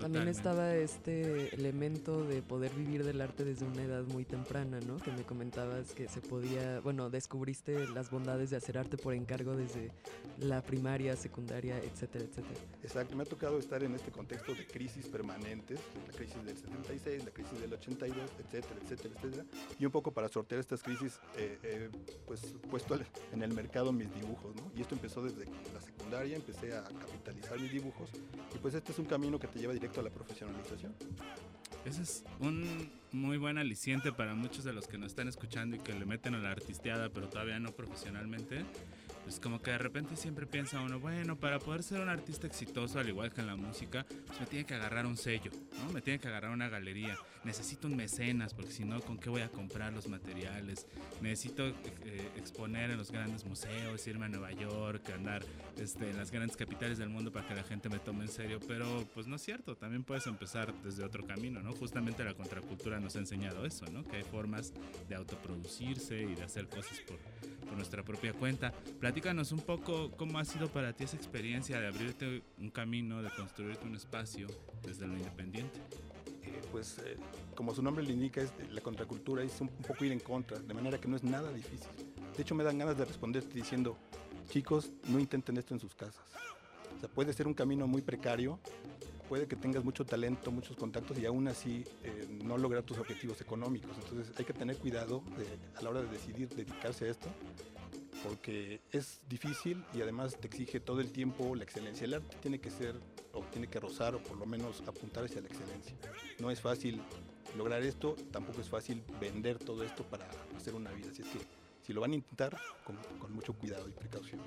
También 0.00 0.28
estaba 0.28 0.74
este 0.74 1.54
elemento 1.54 2.24
de 2.24 2.42
poder 2.42 2.72
vivir 2.74 3.04
del 3.04 3.20
arte 3.20 3.44
desde 3.44 3.64
una 3.64 3.82
edad 3.82 4.04
muy 4.04 4.24
temprana, 4.24 4.78
¿no? 4.80 4.98
Que 4.98 5.10
me 5.10 5.22
comentabas 5.22 5.92
que 5.92 6.08
se 6.08 6.20
podía, 6.20 6.80
bueno, 6.80 7.10
descubriste 7.10 7.86
las 7.88 8.10
bondades 8.10 8.50
de 8.50 8.56
hacer 8.56 8.78
arte 8.78 8.96
por 8.96 9.14
encargo 9.14 9.56
desde 9.56 9.90
la 10.38 10.62
primaria, 10.62 11.16
secundaria, 11.16 11.78
etcétera, 11.78 12.24
etcétera. 12.24 12.60
Exacto, 12.82 13.16
me 13.16 13.22
ha 13.22 13.26
tocado 13.26 13.58
estar 13.58 13.82
en 13.82 13.94
este 13.94 14.10
contexto 14.10 14.54
de 14.54 14.66
crisis 14.66 15.06
permanentes, 15.06 15.80
la 16.06 16.12
crisis 16.12 16.44
del 16.44 16.56
76, 16.56 17.24
la 17.24 17.30
crisis 17.30 17.60
del 17.60 17.72
82, 17.72 18.30
etcétera, 18.38 18.80
etcétera, 18.82 19.14
etcétera. 19.16 19.44
Y 19.78 19.86
un 19.86 19.92
poco 19.92 20.12
para 20.12 20.28
sortear 20.28 20.60
estas 20.60 20.82
crisis, 20.82 21.18
eh, 21.36 21.90
pues 22.26 22.54
puesto 22.70 22.98
en 23.32 23.42
el 23.42 23.52
mercado 23.52 23.92
mis 23.92 24.12
dibujos, 24.14 24.54
¿no? 24.56 24.70
Y 24.76 24.82
esto 24.82 24.94
empezó 24.94 25.22
desde 25.22 25.44
la 25.72 25.80
secundaria, 25.80 25.95
empecé 26.34 26.76
a 26.76 26.82
capitalizar 26.84 27.58
mis 27.58 27.72
dibujos 27.72 28.10
y 28.54 28.58
pues 28.58 28.74
este 28.74 28.92
es 28.92 28.98
un 28.98 29.06
camino 29.06 29.38
que 29.38 29.48
te 29.48 29.58
lleva 29.58 29.72
directamente 29.72 30.00
a 30.00 30.12
la 30.12 30.16
profesionalización. 30.16 30.94
Ese 31.84 32.02
es 32.02 32.24
un 32.40 32.90
muy 33.12 33.38
buen 33.38 33.58
aliciente 33.58 34.12
para 34.12 34.34
muchos 34.34 34.64
de 34.64 34.72
los 34.72 34.86
que 34.86 34.98
nos 34.98 35.08
están 35.08 35.28
escuchando 35.28 35.76
y 35.76 35.78
que 35.80 35.92
le 35.94 36.04
meten 36.04 36.34
a 36.34 36.38
la 36.38 36.50
artisteada, 36.50 37.10
pero 37.10 37.28
todavía 37.28 37.58
no 37.58 37.72
profesionalmente. 37.72 38.64
Pues 39.26 39.40
como 39.40 39.60
que 39.60 39.72
de 39.72 39.78
repente 39.78 40.14
siempre 40.14 40.46
piensa 40.46 40.80
uno, 40.80 41.00
bueno, 41.00 41.34
para 41.34 41.58
poder 41.58 41.82
ser 41.82 42.00
un 42.00 42.08
artista 42.08 42.46
exitoso, 42.46 43.00
al 43.00 43.08
igual 43.08 43.32
que 43.32 43.40
en 43.40 43.48
la 43.48 43.56
música, 43.56 44.06
pues 44.24 44.38
me 44.38 44.46
tiene 44.46 44.64
que 44.64 44.74
agarrar 44.74 45.04
un 45.04 45.16
sello, 45.16 45.50
¿no? 45.82 45.92
Me 45.92 46.00
tiene 46.00 46.20
que 46.20 46.28
agarrar 46.28 46.52
una 46.52 46.68
galería. 46.68 47.18
Necesito 47.42 47.88
un 47.88 47.96
mecenas, 47.96 48.54
porque 48.54 48.70
si 48.70 48.84
no, 48.84 49.00
¿con 49.00 49.18
qué 49.18 49.28
voy 49.28 49.42
a 49.42 49.48
comprar 49.48 49.92
los 49.92 50.06
materiales? 50.06 50.86
Necesito 51.20 51.66
eh, 51.66 52.30
exponer 52.36 52.90
en 52.90 52.98
los 52.98 53.10
grandes 53.10 53.44
museos, 53.44 54.06
irme 54.06 54.26
a 54.26 54.28
Nueva 54.28 54.52
York, 54.52 55.10
andar 55.10 55.44
este, 55.76 56.10
en 56.10 56.16
las 56.16 56.30
grandes 56.30 56.56
capitales 56.56 56.98
del 56.98 57.08
mundo 57.08 57.32
para 57.32 57.48
que 57.48 57.54
la 57.56 57.64
gente 57.64 57.88
me 57.88 57.98
tome 57.98 58.26
en 58.26 58.30
serio. 58.30 58.60
Pero 58.68 59.08
pues 59.12 59.26
no 59.26 59.36
es 59.36 59.42
cierto, 59.42 59.76
también 59.76 60.04
puedes 60.04 60.28
empezar 60.28 60.72
desde 60.84 61.04
otro 61.04 61.26
camino, 61.26 61.60
¿no? 61.62 61.72
Justamente 61.72 62.22
la 62.22 62.34
contracultura 62.34 63.00
nos 63.00 63.16
ha 63.16 63.18
enseñado 63.18 63.66
eso, 63.66 63.86
¿no? 63.92 64.04
Que 64.04 64.18
hay 64.18 64.24
formas 64.24 64.72
de 65.08 65.16
autoproducirse 65.16 66.22
y 66.22 66.34
de 66.36 66.44
hacer 66.44 66.68
cosas 66.68 67.00
por, 67.00 67.18
por 67.66 67.76
nuestra 67.76 68.04
propia 68.04 68.32
cuenta 68.32 68.72
platícanos 69.16 69.50
un 69.50 69.60
poco 69.60 70.10
cómo 70.10 70.38
ha 70.38 70.44
sido 70.44 70.68
para 70.68 70.92
ti 70.92 71.04
esa 71.04 71.16
experiencia 71.16 71.80
de 71.80 71.86
abrirte 71.86 72.42
un 72.58 72.68
camino, 72.68 73.22
de 73.22 73.30
construirte 73.30 73.86
un 73.86 73.96
espacio 73.96 74.46
desde 74.82 75.06
lo 75.06 75.16
independiente. 75.16 75.78
Eh, 76.42 76.60
pues 76.70 76.98
eh, 76.98 77.16
como 77.54 77.74
su 77.74 77.82
nombre 77.82 78.04
le 78.04 78.12
indica, 78.12 78.42
es, 78.42 78.52
la 78.70 78.82
contracultura 78.82 79.42
es 79.42 79.58
un, 79.62 79.68
poco 79.68 80.04
ir 80.04 80.12
en 80.12 80.20
contra, 80.20 80.58
de 80.58 80.74
manera 80.74 81.00
que 81.00 81.08
no 81.08 81.16
es 81.16 81.24
nada 81.24 81.50
difícil. 81.50 81.88
De 82.36 82.42
hecho 82.42 82.54
me 82.54 82.62
dan 82.62 82.76
ganas 82.76 82.98
de 82.98 83.06
responderte 83.06 83.54
diciendo, 83.54 83.96
chicos, 84.50 84.92
no 85.08 85.18
intenten 85.18 85.56
esto 85.56 85.72
en 85.72 85.80
sus 85.80 85.94
casas. 85.94 86.26
O 86.94 87.00
sea, 87.00 87.08
puede 87.08 87.32
ser 87.32 87.46
un 87.46 87.54
camino 87.54 87.86
muy 87.86 88.02
precario, 88.02 88.60
puede 89.30 89.48
que 89.48 89.56
tengas 89.56 89.82
mucho 89.82 90.04
talento, 90.04 90.50
muchos 90.50 90.76
contactos 90.76 91.18
y 91.18 91.24
aún 91.24 91.48
así 91.48 91.86
eh, 92.04 92.28
no 92.44 92.58
lograr 92.58 92.82
tus 92.82 92.98
objetivos 92.98 93.40
económicos. 93.40 93.96
Entonces 93.96 94.34
hay 94.38 94.44
que 94.44 94.52
tener 94.52 94.76
cuidado 94.76 95.22
a 95.74 95.82
la 95.82 95.88
hora 95.88 96.02
de 96.02 96.08
decidir 96.08 96.50
dedicarse 96.50 97.06
a 97.06 97.08
esto, 97.12 97.28
porque 98.26 98.80
es 98.92 99.20
difícil 99.28 99.84
y 99.94 100.00
además 100.00 100.36
te 100.36 100.46
exige 100.46 100.80
todo 100.80 101.00
el 101.00 101.12
tiempo 101.12 101.54
la 101.54 101.64
excelencia. 101.64 102.04
El 102.04 102.14
arte 102.14 102.36
tiene 102.40 102.58
que 102.58 102.70
ser, 102.70 102.96
o 103.32 103.42
tiene 103.44 103.68
que 103.68 103.78
rozar, 103.78 104.14
o 104.14 104.18
por 104.22 104.36
lo 104.36 104.46
menos 104.46 104.82
apuntar 104.86 105.24
hacia 105.24 105.40
la 105.40 105.48
excelencia. 105.48 105.94
No 106.38 106.50
es 106.50 106.60
fácil 106.60 107.00
lograr 107.56 107.82
esto, 107.82 108.16
tampoco 108.32 108.60
es 108.60 108.68
fácil 108.68 109.02
vender 109.20 109.58
todo 109.58 109.84
esto 109.84 110.02
para 110.04 110.28
hacer 110.56 110.74
una 110.74 110.90
vida. 110.90 111.10
Así 111.10 111.22
es 111.22 111.28
que 111.28 111.38
si 111.86 111.92
lo 111.92 112.00
van 112.00 112.12
a 112.12 112.14
intentar, 112.16 112.56
con, 112.84 112.96
mucho 113.32 113.52
cuidado 113.52 113.88
y 113.88 113.92
precaución. 113.92 114.40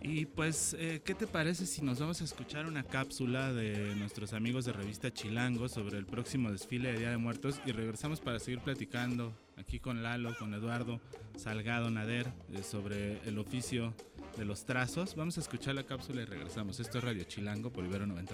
Y 0.00 0.26
pues, 0.26 0.74
eh, 0.78 1.02
¿qué 1.04 1.14
te 1.14 1.26
parece 1.26 1.66
si 1.66 1.82
nos 1.82 1.98
vamos 1.98 2.20
a 2.20 2.24
escuchar 2.24 2.66
una 2.66 2.84
cápsula 2.84 3.52
de 3.52 3.94
nuestros 3.96 4.32
amigos 4.32 4.64
de 4.64 4.72
revista 4.72 5.12
Chilango 5.12 5.68
sobre 5.68 5.98
el 5.98 6.06
próximo 6.06 6.52
desfile 6.52 6.92
de 6.92 6.98
Día 7.00 7.10
de 7.10 7.18
Muertos 7.18 7.60
y 7.66 7.72
regresamos 7.72 8.20
para 8.20 8.38
seguir 8.38 8.60
platicando 8.60 9.34
aquí 9.58 9.80
con 9.80 10.02
Lalo, 10.02 10.34
con 10.38 10.54
Eduardo 10.54 11.00
Salgado 11.36 11.90
Nader 11.90 12.32
eh, 12.52 12.62
sobre 12.62 13.20
el 13.28 13.38
oficio 13.38 13.94
de 14.36 14.44
los 14.44 14.64
trazos? 14.64 15.14
Vamos 15.14 15.36
a 15.38 15.40
escuchar 15.40 15.74
la 15.74 15.84
cápsula 15.84 16.22
y 16.22 16.24
regresamos. 16.24 16.80
Esto 16.80 16.98
es 16.98 17.04
Radio 17.04 17.24
Chilango 17.24 17.70
por 17.70 17.84
Ibero 17.84 18.06
90.9. 18.06 18.28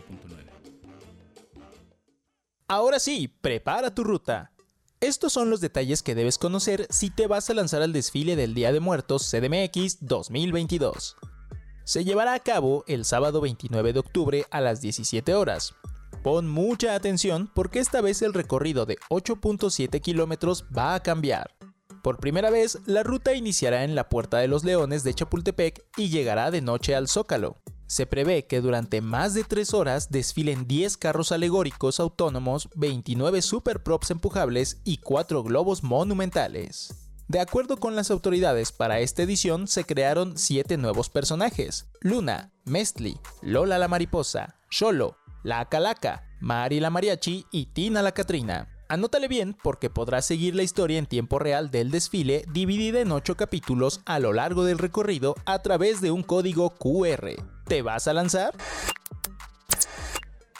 Ahora 2.69 2.99
sí, 2.99 3.29
prepara 3.41 3.95
tu 3.95 4.05
ruta. 4.05 4.53
Estos 5.01 5.33
son 5.33 5.51
los 5.51 5.61
detalles 5.61 6.03
que 6.03 6.15
debes 6.15 6.39
conocer 6.39 6.87
si 6.91 7.11
te 7.11 7.27
vas 7.27 7.51
a 7.51 7.55
lanzar 7.55 7.83
al 7.83 7.93
desfile 7.93 8.37
del 8.37 8.55
Día 8.55 8.73
de 8.73 8.81
Muertos 8.81 9.31
CDMX 9.31 9.99
2022 10.01 11.17
se 11.85 12.03
llevará 12.03 12.33
a 12.33 12.41
cabo 12.41 12.83
el 12.87 13.05
sábado 13.05 13.43
29 13.43 13.93
de 13.93 13.99
octubre 13.99 14.47
a 14.51 14.63
las 14.63 14.81
17 14.81 15.35
horas. 15.35 15.75
Pon 16.25 16.49
mucha 16.49 16.95
atención 16.95 17.51
porque 17.55 17.81
esta 17.81 18.01
vez 18.01 18.23
el 18.23 18.33
recorrido 18.33 18.87
de 18.87 18.97
8.7 19.11 20.01
kilómetros 20.01 20.65
va 20.75 20.95
a 20.95 21.03
cambiar. 21.03 21.55
Por 22.03 22.19
primera 22.19 22.49
vez, 22.49 22.79
la 22.87 23.03
ruta 23.03 23.35
iniciará 23.35 23.85
en 23.85 23.95
la 23.95 24.09
Puerta 24.09 24.39
de 24.39 24.49
los 24.49 24.65
Leones 24.65 25.05
de 25.05 25.13
Chapultepec 25.13 25.85
y 25.99 26.09
llegará 26.09 26.51
de 26.51 26.63
noche 26.63 26.95
al 26.95 27.09
Zócalo. 27.09 27.59
Se 27.87 28.07
prevé 28.07 28.47
que 28.47 28.63
durante 28.63 29.03
más 29.03 29.35
de 29.35 29.45
3 29.45 29.75
horas 29.75 30.11
desfilen 30.11 30.67
10 30.67 30.97
carros 30.97 31.31
alegóricos 31.31 32.01
autónomos, 32.01 32.71
29 32.75 33.43
super 33.43 33.83
props 33.83 34.11
empujables 34.11 34.81
y 34.83 34.97
4 34.97 35.43
globos 35.43 35.83
monumentales. 35.83 37.11
De 37.29 37.41
acuerdo 37.41 37.77
con 37.77 37.97
las 37.97 38.11
autoridades, 38.11 38.73
para 38.73 39.01
esta 39.01 39.23
edición 39.25 39.69
se 39.69 39.85
crearon 39.85 40.39
7 40.39 40.79
nuevos 40.79 41.11
personajes: 41.11 41.87
Luna, 42.01 42.55
Mestli, 42.65 43.21
Lola 43.43 43.79
la 43.79 43.89
Mariposa, 43.89 44.57
Sholo, 44.71 45.19
La 45.45 45.67
Calaca, 45.67 46.23
Mari 46.41 46.81
la 46.81 46.89
Mariachi 46.89 47.45
y 47.51 47.67
Tina 47.67 48.01
la 48.01 48.13
Catrina. 48.13 48.67
Anótale 48.89 49.29
bien 49.29 49.55
porque 49.63 49.91
podrás 49.91 50.25
seguir 50.25 50.55
la 50.55 50.63
historia 50.63 50.99
en 50.99 51.05
tiempo 51.05 51.39
real 51.39 51.71
del 51.71 51.91
desfile 51.91 52.47
dividida 52.51 53.01
en 53.01 53.13
8 53.13 53.37
capítulos 53.37 54.01
a 54.07 54.21
lo 54.21 54.33
largo 54.33 54.65
del 54.65 54.79
recorrido 54.79 55.35
a 55.45 55.59
través 55.59 56.01
de 56.01 56.11
un 56.11 56.23
código 56.23 56.71
QR. 56.71 57.33
¿Te 57.67 57.83
vas 57.83 58.09
a 58.09 58.15
lanzar? 58.15 58.55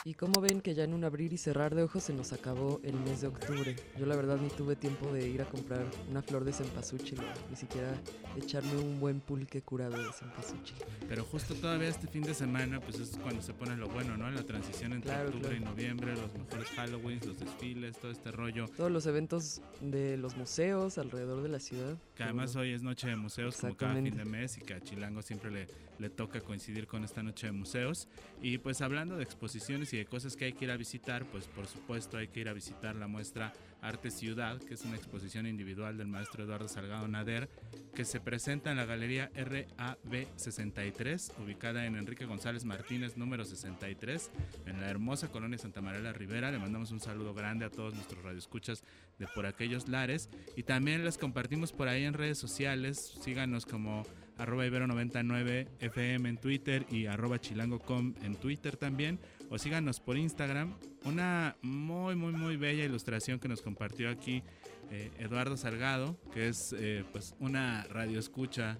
Y 0.07 0.13
como 0.13 0.39
ven 0.39 0.61
que 0.61 0.75
ya 0.75 0.83
en 0.83 0.93
un 0.93 1.03
abrir 1.03 1.33
y 1.33 1.37
cerrar 1.39 1.73
de 1.73 1.81
ojos 1.81 2.03
se 2.03 2.13
nos 2.13 2.31
acabó 2.31 2.79
el 2.83 2.93
mes 2.93 3.21
de 3.21 3.27
octubre. 3.27 3.75
Yo 3.97 4.05
la 4.05 4.15
verdad 4.15 4.37
ni 4.37 4.49
tuve 4.49 4.75
tiempo 4.75 5.11
de 5.11 5.27
ir 5.27 5.41
a 5.41 5.45
comprar 5.45 5.83
una 6.07 6.21
flor 6.21 6.45
de 6.45 6.53
cempasúchil, 6.53 7.17
ni 7.49 7.55
siquiera 7.55 7.91
echarme 8.37 8.77
un 8.77 8.99
buen 8.99 9.19
pulque 9.19 9.63
curado 9.63 9.97
de 9.97 10.13
cempasúchil. 10.13 10.77
Pero 11.09 11.23
justo 11.23 11.55
todavía 11.55 11.89
este 11.89 12.05
fin 12.05 12.21
de 12.21 12.35
semana, 12.35 12.79
pues 12.79 12.99
es 12.99 13.17
cuando 13.17 13.41
se 13.41 13.55
pone 13.55 13.75
lo 13.77 13.89
bueno, 13.89 14.15
¿no? 14.15 14.29
La 14.29 14.43
transición 14.43 14.93
entre 14.93 15.11
octubre 15.25 15.57
y 15.57 15.59
noviembre, 15.59 16.13
los 16.13 16.31
mejores 16.35 16.69
Halloween, 16.75 17.19
los 17.25 17.39
desfiles, 17.39 17.97
todo 17.97 18.11
este 18.11 18.31
rollo. 18.31 18.67
Todos 18.77 18.91
los 18.91 19.07
eventos 19.07 19.63
de 19.81 20.17
los 20.17 20.37
museos 20.37 20.99
alrededor 20.99 21.41
de 21.41 21.49
la 21.49 21.59
ciudad. 21.59 21.97
Que 22.13 22.21
además 22.21 22.55
hoy 22.55 22.73
es 22.73 22.83
noche 22.83 23.07
de 23.07 23.15
museos 23.15 23.57
como 23.57 23.75
cada 23.75 23.95
fin 23.95 24.15
de 24.15 24.25
mes 24.25 24.59
y 24.59 24.61
que 24.61 24.75
a 24.75 24.81
Chilango 24.81 25.23
siempre 25.23 25.49
le, 25.49 25.67
le 25.99 26.09
toca 26.09 26.41
coincidir 26.41 26.87
con 26.87 27.03
esta 27.03 27.23
noche 27.23 27.47
de 27.47 27.53
museos. 27.53 28.07
Y 28.41 28.57
pues 28.57 28.81
hablando 28.81 29.17
de 29.17 29.23
exposiciones 29.23 29.91
de 29.91 30.05
cosas 30.05 30.35
que 30.35 30.45
hay 30.45 30.53
que 30.53 30.65
ir 30.65 30.71
a 30.71 30.77
visitar, 30.77 31.25
pues 31.25 31.47
por 31.47 31.67
supuesto 31.67 32.17
hay 32.17 32.27
que 32.27 32.41
ir 32.41 32.49
a 32.49 32.53
visitar 32.53 32.95
la 32.95 33.07
muestra 33.07 33.53
Arte 33.87 34.11
Ciudad, 34.11 34.59
que 34.59 34.73
es 34.73 34.83
una 34.83 34.95
exposición 34.95 35.47
individual 35.47 35.97
del 35.97 36.07
maestro 36.07 36.43
Eduardo 36.43 36.67
Salgado 36.67 37.07
Nader, 37.07 37.49
que 37.93 38.05
se 38.05 38.19
presenta 38.19 38.71
en 38.71 38.77
la 38.77 38.85
Galería 38.85 39.31
RAB 39.35 40.27
63, 40.35 41.33
ubicada 41.43 41.85
en 41.85 41.95
Enrique 41.95 42.25
González 42.25 42.65
Martínez, 42.65 43.15
número 43.17 43.45
63, 43.45 44.31
en 44.65 44.81
la 44.81 44.89
hermosa 44.89 45.29
colonia 45.29 45.57
Santa 45.57 45.81
María 45.81 46.01
la 46.01 46.13
Rivera. 46.13 46.51
Le 46.51 46.59
mandamos 46.59 46.91
un 46.91 46.99
saludo 46.99 47.33
grande 47.33 47.65
a 47.65 47.69
todos 47.69 47.93
nuestros 47.93 48.23
radioescuchas 48.23 48.83
de 49.19 49.27
por 49.27 49.45
aquellos 49.45 49.87
lares 49.87 50.29
y 50.55 50.63
también 50.63 51.05
les 51.05 51.17
compartimos 51.17 51.71
por 51.71 51.87
ahí 51.87 52.03
en 52.03 52.13
redes 52.13 52.37
sociales. 52.37 53.17
Síganos 53.21 53.65
como 53.65 54.03
arroba 54.37 54.65
ibero99 54.65 55.67
FM 55.79 56.29
en 56.29 56.37
Twitter 56.37 56.85
y 56.89 57.05
arroba 57.05 57.39
chilango.com 57.39 58.13
en 58.23 58.35
Twitter 58.35 58.77
también. 58.77 59.19
O 59.49 59.57
síganos 59.57 59.99
por 59.99 60.17
Instagram. 60.17 60.75
Una 61.03 61.55
muy, 61.61 62.15
muy, 62.15 62.33
muy 62.33 62.57
bella 62.57 62.83
ilustración 62.83 63.39
que 63.39 63.47
nos 63.47 63.61
compartió 63.61 64.09
aquí 64.09 64.43
eh, 64.91 65.11
Eduardo 65.19 65.57
Salgado, 65.57 66.17
que 66.33 66.47
es 66.47 66.73
eh, 66.77 67.03
pues 67.11 67.35
una 67.39 67.83
radio 67.85 68.19
escucha 68.19 68.77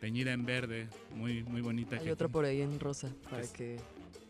teñida 0.00 0.32
en 0.32 0.44
verde, 0.44 0.88
muy, 1.14 1.44
muy 1.44 1.60
bonita. 1.60 1.96
Hay 1.96 2.10
otra 2.10 2.28
por 2.28 2.44
ahí 2.44 2.60
en 2.60 2.80
rosa, 2.80 3.14
para 3.30 3.46
que 3.52 3.80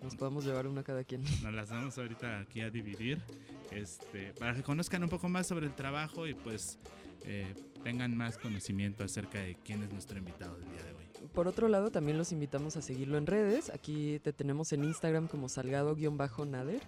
nos 0.03 0.17
podamos 0.17 0.45
llevar 0.45 0.67
una 0.67 0.83
cada 0.83 1.05
quien. 1.05 1.23
Nos 1.43 1.55
las 1.55 1.71
vamos 1.71 1.97
ahorita 1.97 2.41
aquí 2.41 2.61
a 2.61 2.71
dividir, 2.71 3.23
este, 3.71 4.35
para 4.39 4.55
que 4.55 4.63
conozcan 4.63 5.03
un 5.03 5.09
poco 5.09 5.29
más 5.29 5.47
sobre 5.47 5.67
el 5.67 5.75
trabajo 5.75 6.27
y 6.27 6.35
pues 6.35 6.79
eh, 7.25 7.55
tengan 7.83 8.17
más 8.17 8.37
conocimiento 8.37 9.05
acerca 9.05 9.39
de 9.39 9.57
quién 9.65 9.83
es 9.83 9.91
nuestro 9.91 10.19
invitado 10.19 10.57
del 10.59 10.71
día 10.71 10.83
de 10.83 10.93
hoy. 10.93 11.12
Por 11.35 11.49
otro 11.49 11.69
lado, 11.69 11.91
también 11.91 12.19
los 12.19 12.33
invitamos 12.33 12.77
a 12.77 12.83
seguirlo 12.83 13.17
en 13.17 13.27
redes. 13.27 13.71
Aquí 13.71 14.19
te 14.23 14.33
tenemos 14.33 14.73
en 14.73 14.85
Instagram 14.85 15.29
como 15.29 15.49
salgado-nader. 15.49 16.83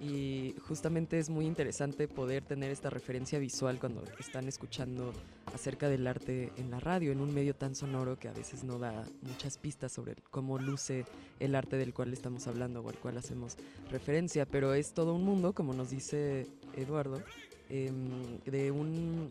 Y 0.00 0.54
justamente 0.66 1.18
es 1.18 1.28
muy 1.28 1.46
interesante 1.46 2.06
poder 2.06 2.44
tener 2.44 2.70
esta 2.70 2.90
referencia 2.90 3.38
visual 3.38 3.78
cuando 3.78 4.04
están 4.18 4.48
escuchando 4.48 5.12
acerca 5.54 5.88
del 5.88 6.06
arte 6.06 6.52
en 6.56 6.70
la 6.70 6.80
radio, 6.80 7.12
en 7.12 7.20
un 7.20 7.34
medio 7.34 7.54
tan 7.54 7.74
sonoro 7.74 8.18
que 8.18 8.28
a 8.28 8.32
veces 8.32 8.62
no 8.62 8.78
da 8.78 9.04
muchas 9.22 9.58
pistas 9.58 9.92
sobre 9.92 10.16
cómo 10.30 10.58
luce 10.58 11.04
el 11.40 11.54
arte 11.54 11.76
del 11.76 11.92
cual 11.92 12.12
estamos 12.12 12.46
hablando 12.46 12.80
o 12.80 12.88
al 12.88 12.98
cual 12.98 13.18
hacemos 13.18 13.56
referencia. 13.90 14.46
Pero 14.46 14.74
es 14.74 14.92
todo 14.92 15.14
un 15.14 15.24
mundo, 15.24 15.52
como 15.52 15.72
nos 15.72 15.90
dice 15.90 16.46
Eduardo, 16.76 17.22
em, 17.68 18.38
de 18.44 18.70
un 18.70 19.28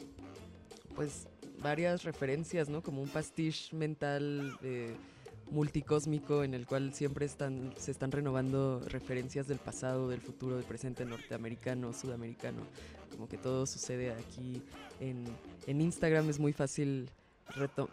pues 0.96 1.29
varias 1.62 2.04
referencias, 2.04 2.70
¿no? 2.70 2.82
Como 2.82 3.02
un 3.02 3.10
pastiche 3.10 3.76
mental 3.76 4.58
eh, 4.64 4.96
multicósmico 5.52 6.44
en 6.44 6.54
el 6.54 6.66
cual 6.66 6.94
siempre 6.94 7.26
están, 7.26 7.74
se 7.78 7.92
están 7.92 8.12
renovando 8.12 8.82
referencias 8.88 9.48
del 9.48 9.58
pasado, 9.58 10.10
del 10.10 10.22
futuro, 10.22 10.56
del 10.56 10.66
presente 10.66 11.06
norteamericano, 11.06 11.94
sudamericano. 11.94 12.62
Como 13.12 13.28
que 13.28 13.38
todo 13.38 13.66
sucede 13.66 14.12
aquí 14.12 14.62
en, 15.00 15.26
en 15.68 15.82
Instagram 15.82 16.30
es 16.30 16.40
muy 16.40 16.54
fácil 16.54 17.10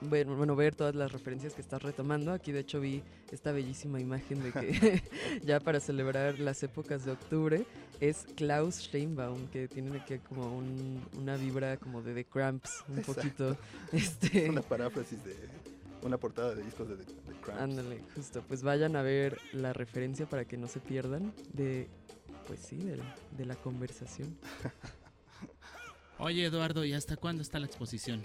ver, 0.02 0.26
bueno, 0.26 0.56
ver 0.56 0.74
todas 0.74 0.94
las 0.94 1.12
referencias 1.12 1.54
que 1.54 1.60
estás 1.60 1.82
retomando. 1.82 2.32
Aquí 2.32 2.52
de 2.52 2.60
hecho 2.60 2.80
vi 2.80 3.02
esta 3.30 3.52
bellísima 3.52 4.00
imagen 4.00 4.42
de 4.42 4.52
que 4.52 5.02
ya 5.44 5.60
para 5.60 5.80
celebrar 5.80 6.38
las 6.38 6.62
épocas 6.62 7.04
de 7.04 7.12
octubre 7.12 7.66
es 8.00 8.26
Klaus 8.36 8.76
Steinbaum, 8.76 9.46
que 9.48 9.68
tiene 9.68 10.04
que 10.04 10.20
como 10.20 10.58
una 11.16 11.36
vibra 11.36 11.76
como 11.78 12.02
de 12.02 12.14
The 12.14 12.24
Cramps, 12.24 12.84
un 12.88 13.02
poquito. 13.02 13.56
Este, 13.92 14.50
una 14.50 14.62
paráfrasis 14.62 15.22
de 15.24 15.36
una 16.02 16.18
portada 16.18 16.54
de 16.54 16.62
discos 16.62 16.88
de 16.88 16.96
The, 16.96 17.04
Cramps. 17.40 17.62
Ándale, 17.62 18.02
justo. 18.14 18.42
Pues 18.46 18.62
vayan 18.62 18.96
a 18.96 19.02
ver 19.02 19.38
la 19.52 19.72
referencia 19.72 20.26
para 20.26 20.44
que 20.44 20.56
no 20.56 20.66
se 20.68 20.80
pierdan 20.80 21.32
de, 21.52 21.88
pues 22.46 22.60
sí, 22.60 22.76
de 22.76 23.00
de 23.36 23.46
la 23.46 23.54
conversación. 23.56 24.36
Oye 26.18 26.46
Eduardo, 26.46 26.84
¿y 26.84 26.94
hasta 26.94 27.16
cuándo 27.16 27.42
está 27.42 27.58
la 27.58 27.66
exposición? 27.66 28.22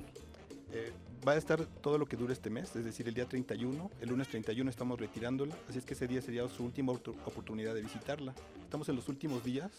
Eh, 0.74 0.92
va 1.28 1.34
a 1.34 1.38
estar 1.38 1.66
todo 1.66 1.98
lo 1.98 2.06
que 2.06 2.18
dure 2.18 2.34
este 2.34 2.50
mes, 2.50 2.75
es 2.75 2.86
decir, 2.86 3.08
el 3.08 3.13
día 3.13 3.25
31. 3.25 3.92
El 4.01 4.10
lunes 4.10 4.28
31 4.30 4.70
estamos 4.70 5.00
retirándola, 5.00 5.56
así 5.70 5.80
es 5.80 5.86
que 5.86 5.94
ese 5.94 6.08
día 6.08 6.22
sería 6.22 6.48
su 6.48 6.63
última 6.63 6.92
oportunidad 6.92 7.74
de 7.75 7.82
visitarla. 7.82 8.34
Estamos 8.63 8.88
en 8.90 8.96
los 8.96 9.08
últimos 9.10 9.44
días, 9.44 9.72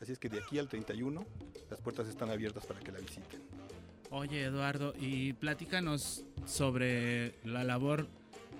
así 0.00 0.12
es 0.12 0.18
que 0.18 0.28
de 0.28 0.40
aquí 0.40 0.58
al 0.58 0.68
31 0.68 1.24
las 1.70 1.80
puertas 1.80 2.08
están 2.08 2.30
abiertas 2.30 2.66
para 2.66 2.80
que 2.80 2.92
la 2.92 2.98
visiten. 2.98 3.40
Oye 4.10 4.44
Eduardo, 4.44 4.94
y 5.00 5.32
platícanos 5.32 6.24
sobre 6.44 7.34
la 7.44 7.64
labor 7.64 8.06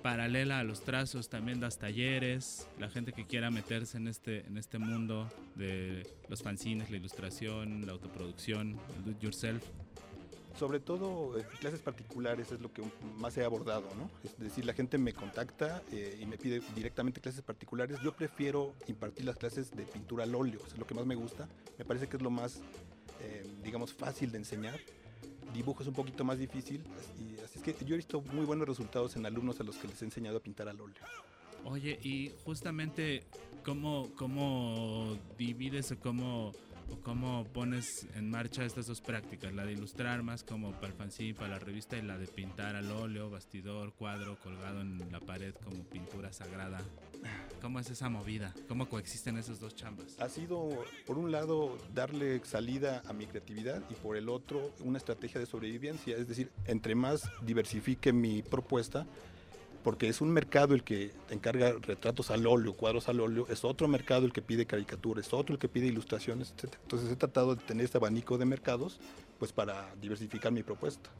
paralela 0.02 0.58
a 0.58 0.64
los 0.64 0.82
trazos, 0.82 1.28
también 1.28 1.60
das 1.60 1.78
talleres, 1.78 2.66
la 2.78 2.90
gente 2.90 3.12
que 3.12 3.24
quiera 3.24 3.50
meterse 3.50 3.96
en 3.96 4.08
este, 4.08 4.46
en 4.46 4.58
este 4.58 4.78
mundo 4.78 5.30
de 5.54 6.06
los 6.28 6.42
fanzines, 6.42 6.90
la 6.90 6.96
ilustración, 6.96 7.86
la 7.86 7.92
autoproducción, 7.92 8.76
el 8.96 9.04
do 9.04 9.10
it 9.12 9.20
yourself. 9.20 9.62
Sobre 10.58 10.78
todo 10.78 11.36
eh, 11.38 11.44
clases 11.58 11.80
particulares 11.80 12.52
es 12.52 12.60
lo 12.60 12.72
que 12.72 12.82
más 13.16 13.36
he 13.36 13.44
abordado, 13.44 13.88
¿no? 13.96 14.08
Es 14.22 14.38
decir, 14.38 14.64
la 14.64 14.72
gente 14.72 14.98
me 14.98 15.12
contacta 15.12 15.82
eh, 15.90 16.18
y 16.20 16.26
me 16.26 16.38
pide 16.38 16.60
directamente 16.74 17.20
clases 17.20 17.42
particulares. 17.42 17.98
Yo 18.02 18.12
prefiero 18.12 18.72
impartir 18.86 19.24
las 19.24 19.36
clases 19.36 19.74
de 19.74 19.82
pintura 19.82 20.24
al 20.24 20.34
óleo, 20.34 20.60
es 20.66 20.78
lo 20.78 20.86
que 20.86 20.94
más 20.94 21.06
me 21.06 21.16
gusta. 21.16 21.48
Me 21.76 21.84
parece 21.84 22.08
que 22.08 22.16
es 22.16 22.22
lo 22.22 22.30
más, 22.30 22.60
eh, 23.20 23.44
digamos, 23.64 23.92
fácil 23.92 24.30
de 24.30 24.38
enseñar. 24.38 24.78
Dibujo 25.52 25.82
es 25.82 25.88
un 25.88 25.94
poquito 25.94 26.24
más 26.24 26.38
difícil, 26.38 26.82
y 27.18 27.38
así 27.40 27.58
es 27.58 27.62
que 27.62 27.84
yo 27.84 27.94
he 27.94 27.96
visto 27.96 28.20
muy 28.20 28.44
buenos 28.44 28.66
resultados 28.66 29.14
en 29.16 29.26
alumnos 29.26 29.60
a 29.60 29.64
los 29.64 29.76
que 29.76 29.86
les 29.86 30.02
he 30.02 30.04
enseñado 30.04 30.38
a 30.38 30.40
pintar 30.40 30.68
al 30.68 30.80
óleo. 30.80 31.02
Oye, 31.64 31.98
y 32.02 32.32
justamente, 32.44 33.22
¿cómo, 33.64 34.10
cómo 34.16 35.16
divides 35.38 35.92
o 35.92 35.98
cómo, 35.98 36.52
o 36.90 37.00
cómo 37.00 37.44
pones 37.52 38.06
en 38.14 38.30
marcha 38.30 38.64
estas 38.64 38.86
dos 38.86 39.00
prácticas? 39.00 39.52
La 39.52 39.64
de 39.64 39.72
ilustrar 39.72 40.22
más 40.22 40.44
como 40.44 40.72
para 40.72 40.88
el 40.88 40.92
fanzine, 40.94 41.34
para 41.34 41.48
la 41.48 41.58
revista, 41.58 41.96
y 41.96 42.02
la 42.02 42.18
de 42.18 42.26
pintar 42.26 42.76
al 42.76 42.90
óleo, 42.90 43.30
bastidor, 43.30 43.92
cuadro, 43.94 44.38
colgado 44.38 44.80
en 44.80 45.10
la 45.10 45.20
pared 45.20 45.54
como 45.62 45.82
pintura 45.84 46.32
sagrada. 46.32 46.80
¿Cómo 47.62 47.80
es 47.80 47.88
esa 47.88 48.08
movida? 48.10 48.52
¿Cómo 48.68 48.88
coexisten 48.88 49.38
esas 49.38 49.58
dos 49.58 49.74
chambas? 49.74 50.20
Ha 50.20 50.28
sido, 50.28 50.68
por 51.06 51.18
un 51.18 51.32
lado, 51.32 51.78
darle 51.94 52.44
salida 52.44 53.02
a 53.06 53.12
mi 53.12 53.26
creatividad 53.26 53.82
y 53.90 53.94
por 53.94 54.16
el 54.16 54.28
otro, 54.28 54.74
una 54.80 54.98
estrategia 54.98 55.40
de 55.40 55.46
sobrevivencia. 55.46 56.16
Es 56.16 56.28
decir, 56.28 56.50
entre 56.66 56.94
más 56.94 57.30
diversifique 57.42 58.12
mi 58.12 58.42
propuesta, 58.42 59.06
porque 59.84 60.08
es 60.08 60.22
un 60.22 60.30
mercado 60.30 60.74
el 60.74 60.82
que 60.82 61.12
encarga 61.30 61.74
retratos 61.82 62.30
al 62.30 62.46
óleo, 62.46 62.72
cuadros 62.72 63.08
al 63.10 63.20
óleo, 63.20 63.46
es 63.50 63.64
otro 63.64 63.86
mercado 63.86 64.24
el 64.24 64.32
que 64.32 64.40
pide 64.40 64.64
caricaturas, 64.64 65.26
es 65.26 65.34
otro 65.34 65.52
el 65.54 65.58
que 65.60 65.68
pide 65.68 65.86
ilustraciones, 65.86 66.54
etc. 66.56 66.74
Entonces 66.82 67.12
he 67.12 67.16
tratado 67.16 67.54
de 67.54 67.62
tener 67.62 67.84
este 67.84 67.98
abanico 67.98 68.38
de 68.38 68.46
mercados 68.46 68.98
pues 69.38 69.52
para 69.52 69.94
diversificar 70.00 70.50
mi 70.50 70.62
propuesta. 70.62 71.10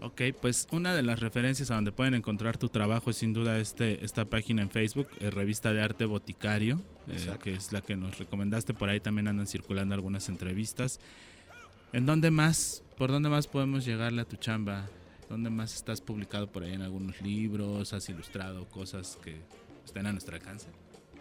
Ok, 0.00 0.22
pues 0.40 0.66
una 0.72 0.94
de 0.94 1.02
las 1.02 1.20
referencias 1.20 1.70
a 1.70 1.76
donde 1.76 1.92
pueden 1.92 2.14
encontrar 2.14 2.56
tu 2.56 2.70
trabajo 2.70 3.10
es 3.10 3.16
sin 3.18 3.34
duda 3.34 3.58
este, 3.58 4.04
esta 4.04 4.24
página 4.24 4.62
en 4.62 4.70
Facebook, 4.70 5.06
eh, 5.20 5.30
Revista 5.30 5.72
de 5.72 5.82
Arte 5.82 6.06
Boticario, 6.06 6.80
eh, 7.08 7.36
que 7.40 7.52
es 7.52 7.72
la 7.72 7.82
que 7.82 7.94
nos 7.94 8.18
recomendaste. 8.18 8.74
Por 8.74 8.88
ahí 8.88 8.98
también 8.98 9.28
andan 9.28 9.46
circulando 9.46 9.94
algunas 9.94 10.28
entrevistas. 10.28 10.98
¿En 11.92 12.06
dónde 12.06 12.30
más, 12.30 12.82
por 12.96 13.12
dónde 13.12 13.28
más 13.28 13.46
podemos 13.46 13.84
llegarle 13.84 14.22
a 14.22 14.24
tu 14.24 14.36
chamba? 14.36 14.88
¿Dónde 15.32 15.48
más 15.48 15.74
estás 15.74 16.02
publicado 16.02 16.46
por 16.52 16.62
ahí 16.62 16.74
en 16.74 16.82
algunos 16.82 17.22
libros? 17.22 17.94
¿Has 17.94 18.06
ilustrado 18.10 18.68
cosas 18.68 19.18
que 19.24 19.40
estén 19.82 20.06
a 20.06 20.12
nuestro 20.12 20.34
alcance? 20.36 20.66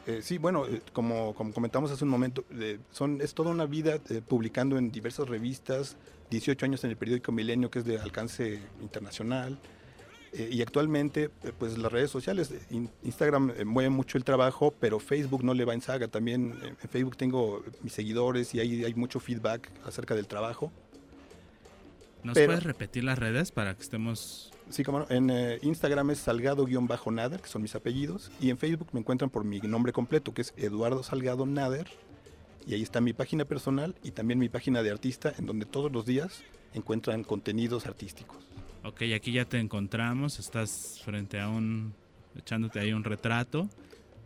Eh, 0.06 0.20
sí, 0.22 0.38
bueno, 0.38 0.65
eh, 0.68 0.82
como, 0.91 1.34
comentamos 1.34 1.91
hace 1.91 2.03
un 2.03 2.10
momento, 2.10 2.44
eh, 2.60 2.80
son, 2.91 3.22
es 3.22 3.34
toda 3.34 3.51
una 3.51 3.65
vida 3.65 4.00
eh, 4.10 4.22
publicando 4.27 4.77
en 4.77 4.91
diversas 4.91 5.30
revistas, 5.30 5.96
18 6.30 6.65
años 6.65 6.84
en 6.84 6.89
el 6.89 6.98
periódico 6.98 7.32
Milenio, 7.32 7.72
que 7.72 7.80
es 7.80 7.86
de 7.86 8.00
alcance 8.00 8.60
internacional, 8.82 9.58
y 10.34 10.62
actualmente, 10.62 11.30
pues 11.58 11.77
las 11.77 11.91
redes 11.91 12.10
sociales, 12.12 12.53
in- 12.70 12.89
Instagram 13.03 13.53
mueve 13.65 13.89
mucho 13.89 14.18
el 14.18 14.25
trabajo, 14.25 14.74
pero 14.77 15.00
Facebook 15.00 15.44
no 15.44 15.53
le 15.53 15.63
va 15.65 15.74
en 15.74 15.82
saga. 15.82 16.08
También 16.10 16.58
en 16.63 16.77
Facebook 16.89 17.15
tengo 17.18 17.63
mis 17.82 17.91
seguidores 17.94 18.53
y 18.56 18.60
ahí 18.62 18.84
hay 18.86 18.94
mucho 18.94 19.20
feedback 19.22 19.70
acerca 19.86 20.15
del 20.15 20.27
trabajo. 20.27 20.72
¿Nos 22.24 22.36
Pero- 22.36 22.48
puedes 22.48 22.63
repetir 22.63 23.04
las 23.04 23.18
redes 23.18 23.51
para 23.51 23.75
que 23.75 23.82
estemos... 23.82 24.51
Sí, 24.70 24.84
como 24.84 25.00
no, 25.00 25.06
en 25.10 25.30
eh, 25.30 25.60
Instagram 25.63 26.12
es 26.12 26.20
Salgado-Nader, 26.20 27.42
que 27.42 27.50
son 27.50 27.62
mis 27.62 27.75
apellidos, 27.75 28.32
y 28.40 28.50
en 28.51 28.58
Facebook 28.58 28.90
me 28.94 29.00
encuentran 29.01 29.30
por 29.30 29.44
mi 29.44 29.60
nombre 29.60 29.92
completo, 29.92 30.34
que 30.34 30.44
es 30.44 30.54
Eduardo 30.56 31.04
Salgado 31.04 31.46
Nader, 31.46 31.88
y 32.66 32.75
ahí 32.75 32.82
está 32.82 33.01
mi 33.01 33.12
página 33.12 33.44
personal 33.46 33.96
y 34.04 34.12
también 34.12 34.40
mi 34.40 34.50
página 34.50 34.84
de 34.84 34.92
artista, 34.92 35.34
en 35.38 35.46
donde 35.46 35.66
todos 35.66 35.92
los 35.92 36.06
días 36.06 36.44
encuentran 36.74 37.24
contenidos 37.24 37.86
artísticos. 37.86 38.38
Ok, 38.84 39.01
aquí 39.16 39.32
ya 39.34 39.46
te 39.46 39.60
encontramos, 39.60 40.40
estás 40.40 41.01
frente 41.04 41.40
a 41.40 41.50
un... 41.50 41.94
echándote 42.38 42.80
ahí 42.80 42.94
un 42.94 43.04
retrato. 43.04 43.68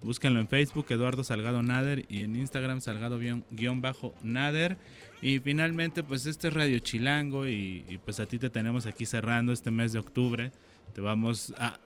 Búsquenlo 0.05 0.39
en 0.39 0.47
Facebook, 0.47 0.85
Eduardo 0.89 1.23
Salgado 1.23 1.63
Nader, 1.63 2.05
y 2.09 2.21
en 2.21 2.35
Instagram, 2.35 2.79
Salgado-Nader. 2.79 4.77
Y 5.19 5.39
finalmente, 5.39 6.03
pues 6.03 6.27
este 6.27 6.49
es 6.49 6.53
Radio 6.53 6.77
Chilango, 6.77 7.47
y, 7.47 7.99
pues 8.05 8.19
a 8.19 8.27
ti 8.27 8.37
te 8.37 8.51
tenemos 8.51 8.85
aquí 8.85 9.07
cerrando 9.07 9.51
este 9.51 9.71
mes 9.71 9.93
de 9.93 9.99
octubre. 9.99 10.51
Te 10.93 11.01
vamos 11.01 11.55
a 11.57 11.79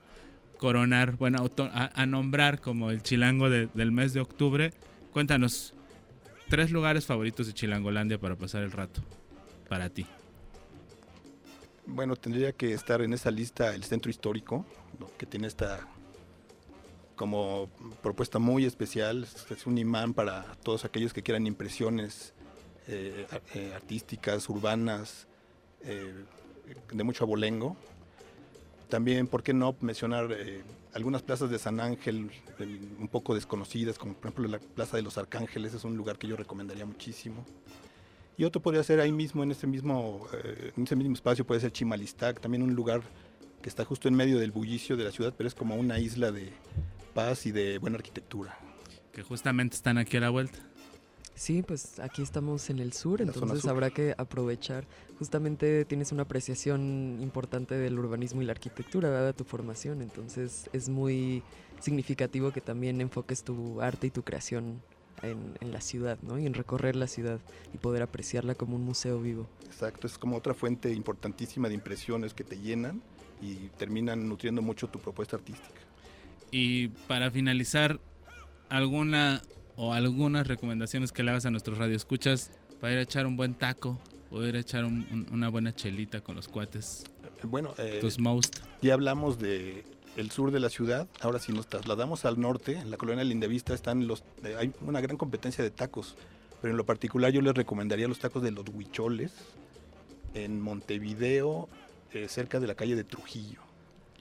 coronar, 0.57 1.15
bueno, 1.15 1.49
a, 1.73 2.05
nombrar 2.05 2.59
como 2.59 2.91
el 2.91 3.01
chilango 3.01 3.49
de- 3.49 3.67
del 3.73 3.93
mes 3.93 4.11
de 4.13 4.19
octubre. 4.19 4.73
Cuéntanos, 5.13 5.73
tres 6.49 6.71
lugares 6.71 7.05
favoritos 7.05 7.47
de 7.47 7.53
Chilangolandia 7.53 8.19
para 8.19 8.35
pasar 8.35 8.63
el 8.63 8.73
rato, 8.73 9.01
para 9.69 9.89
ti. 9.89 10.05
Bueno, 11.85 12.17
tendría 12.17 12.51
que 12.51 12.73
estar 12.73 13.01
en 13.01 13.13
esa 13.13 13.31
lista 13.31 13.73
el 13.73 13.85
centro 13.85 14.11
histórico, 14.11 14.65
que 15.17 15.25
tiene 15.25 15.47
esta 15.47 15.87
como 17.19 17.69
propuesta 18.01 18.39
muy 18.39 18.63
especial, 18.63 19.27
es 19.49 19.67
un 19.67 19.77
imán 19.77 20.13
para 20.13 20.55
todos 20.63 20.85
aquellos 20.85 21.11
que 21.11 21.21
quieran 21.21 21.47
impresiones 21.47 22.33
eh, 22.87 23.27
eh, 23.55 23.73
artísticas, 23.75 24.47
urbanas, 24.47 25.27
eh, 25.81 26.13
de 26.93 27.03
mucho 27.03 27.25
abolengo. 27.25 27.75
También, 28.87 29.27
¿por 29.27 29.43
qué 29.43 29.53
no 29.53 29.75
mencionar 29.81 30.29
algunas 30.93 31.21
plazas 31.21 31.49
de 31.49 31.59
San 31.59 31.81
Ángel 31.81 32.31
un 32.97 33.09
poco 33.09 33.35
desconocidas, 33.35 33.99
como 33.99 34.13
por 34.13 34.31
ejemplo 34.31 34.47
la 34.47 34.59
Plaza 34.59 34.95
de 34.95 35.03
los 35.03 35.17
Arcángeles, 35.17 35.73
es 35.73 35.83
un 35.83 35.97
lugar 35.97 36.17
que 36.17 36.25
yo 36.25 36.37
recomendaría 36.37 36.85
muchísimo. 36.85 37.45
Y 38.37 38.45
otro 38.45 38.61
podría 38.61 38.81
ser 38.81 39.01
ahí 39.01 39.11
mismo, 39.11 39.43
en 39.43 39.51
ese 39.51 39.67
mismo, 39.67 40.25
en 40.77 40.83
ese 40.83 40.95
mismo 40.95 41.15
espacio, 41.15 41.45
puede 41.45 41.59
ser 41.59 41.73
Chimalistac, 41.73 42.39
también 42.39 42.63
un 42.63 42.75
lugar 42.75 43.01
que 43.61 43.67
está 43.67 43.83
justo 43.83 44.07
en 44.07 44.15
medio 44.15 44.39
del 44.39 44.51
bullicio 44.51 44.95
de 44.95 45.03
la 45.03 45.11
ciudad, 45.11 45.33
pero 45.37 45.49
es 45.49 45.53
como 45.53 45.75
una 45.75 45.99
isla 45.99 46.31
de 46.31 46.53
paz 47.09 47.45
y 47.45 47.51
de 47.51 47.77
buena 47.77 47.97
arquitectura. 47.97 48.57
Que 49.11 49.23
justamente 49.23 49.75
están 49.75 49.97
aquí 49.97 50.17
a 50.17 50.21
la 50.21 50.29
vuelta. 50.29 50.59
Sí, 51.35 51.63
pues 51.63 51.99
aquí 51.99 52.21
estamos 52.21 52.69
en 52.69 52.79
el 52.79 52.91
sur, 52.91 53.21
En 53.21 53.29
entonces 53.29 53.61
sur. 53.61 53.69
habrá 53.69 53.89
que 53.91 54.13
aprovechar. 54.17 54.85
Justamente 55.19 55.85
tienes 55.85 56.11
una 56.11 56.23
apreciación 56.23 57.17
importante 57.21 57.75
del 57.75 57.97
urbanismo 57.97 58.41
y 58.41 58.45
la 58.45 58.51
arquitectura, 58.51 59.09
dada 59.09 59.31
tu 59.31 59.45
formación, 59.45 60.01
entonces 60.01 60.69
es 60.73 60.89
muy 60.89 61.41
significativo 61.79 62.51
que 62.51 62.59
también 62.59 62.99
enfoques 62.99 63.43
tu 63.43 63.81
arte 63.81 64.07
y 64.07 64.09
tu 64.11 64.23
creación 64.23 64.81
en, 65.21 65.57
en 65.61 65.71
la 65.71 65.79
ciudad, 65.79 66.17
¿no? 66.23 66.37
Y 66.39 66.45
en 66.45 66.53
recorrer 66.53 66.97
la 66.97 67.07
ciudad 67.07 67.39
y 67.73 67.77
poder 67.77 68.01
apreciarla 68.01 68.55
como 68.55 68.75
un 68.75 68.83
museo 68.83 69.21
vivo. 69.21 69.47
Exacto, 69.65 70.07
es 70.07 70.17
como 70.17 70.35
otra 70.35 70.53
fuente 70.53 70.91
importantísima 70.91 71.69
de 71.69 71.75
impresiones 71.75 72.33
que 72.33 72.43
te 72.43 72.57
llenan 72.59 73.01
y 73.41 73.69
terminan 73.77 74.27
nutriendo 74.27 74.61
mucho 74.61 74.89
tu 74.89 74.99
propuesta 74.99 75.37
artística. 75.37 75.79
Y 76.51 76.87
para 77.07 77.31
finalizar, 77.31 77.99
alguna 78.69 79.41
o 79.75 79.93
algunas 79.93 80.47
recomendaciones 80.47 81.11
que 81.11 81.23
le 81.23 81.31
hagas 81.31 81.45
a 81.45 81.51
nuestros 81.51 81.77
radioescuchas 81.77 82.51
para 82.81 82.93
ir 82.93 82.99
a 82.99 83.01
echar 83.03 83.25
un 83.25 83.37
buen 83.37 83.53
taco 83.55 83.99
o 84.31 84.43
ir 84.43 84.55
a 84.55 84.59
echar 84.59 84.85
un- 84.85 85.07
un- 85.11 85.27
una 85.31 85.49
buena 85.49 85.73
chelita 85.73 86.21
con 86.21 86.35
los 86.35 86.47
cuates, 86.47 87.03
Bueno, 87.43 87.73
eh, 87.77 87.97
tus 88.01 88.19
most. 88.19 88.57
ya 88.81 88.93
hablamos 88.93 89.39
de 89.39 89.83
el 90.17 90.31
sur 90.31 90.51
de 90.51 90.59
la 90.59 90.69
ciudad, 90.69 91.07
ahora 91.21 91.39
si 91.39 91.51
nos 91.53 91.67
trasladamos 91.67 92.25
al 92.25 92.39
norte, 92.39 92.73
en 92.73 92.91
la 92.91 92.97
colonia 92.97 93.23
Lindavista 93.23 93.73
están 93.73 94.05
los, 94.07 94.23
eh, 94.43 94.55
hay 94.57 94.71
una 94.81 95.01
gran 95.01 95.17
competencia 95.17 95.63
de 95.63 95.71
tacos, 95.71 96.15
pero 96.61 96.71
en 96.73 96.77
lo 96.77 96.85
particular 96.85 97.31
yo 97.31 97.41
les 97.41 97.53
recomendaría 97.53 98.07
los 98.07 98.19
tacos 98.19 98.43
de 98.43 98.51
los 98.51 98.65
huicholes 98.73 99.31
en 100.33 100.59
Montevideo, 100.61 101.69
eh, 102.13 102.27
cerca 102.27 102.59
de 102.59 102.67
la 102.67 102.75
calle 102.75 102.95
de 102.95 103.03
Trujillo. 103.03 103.61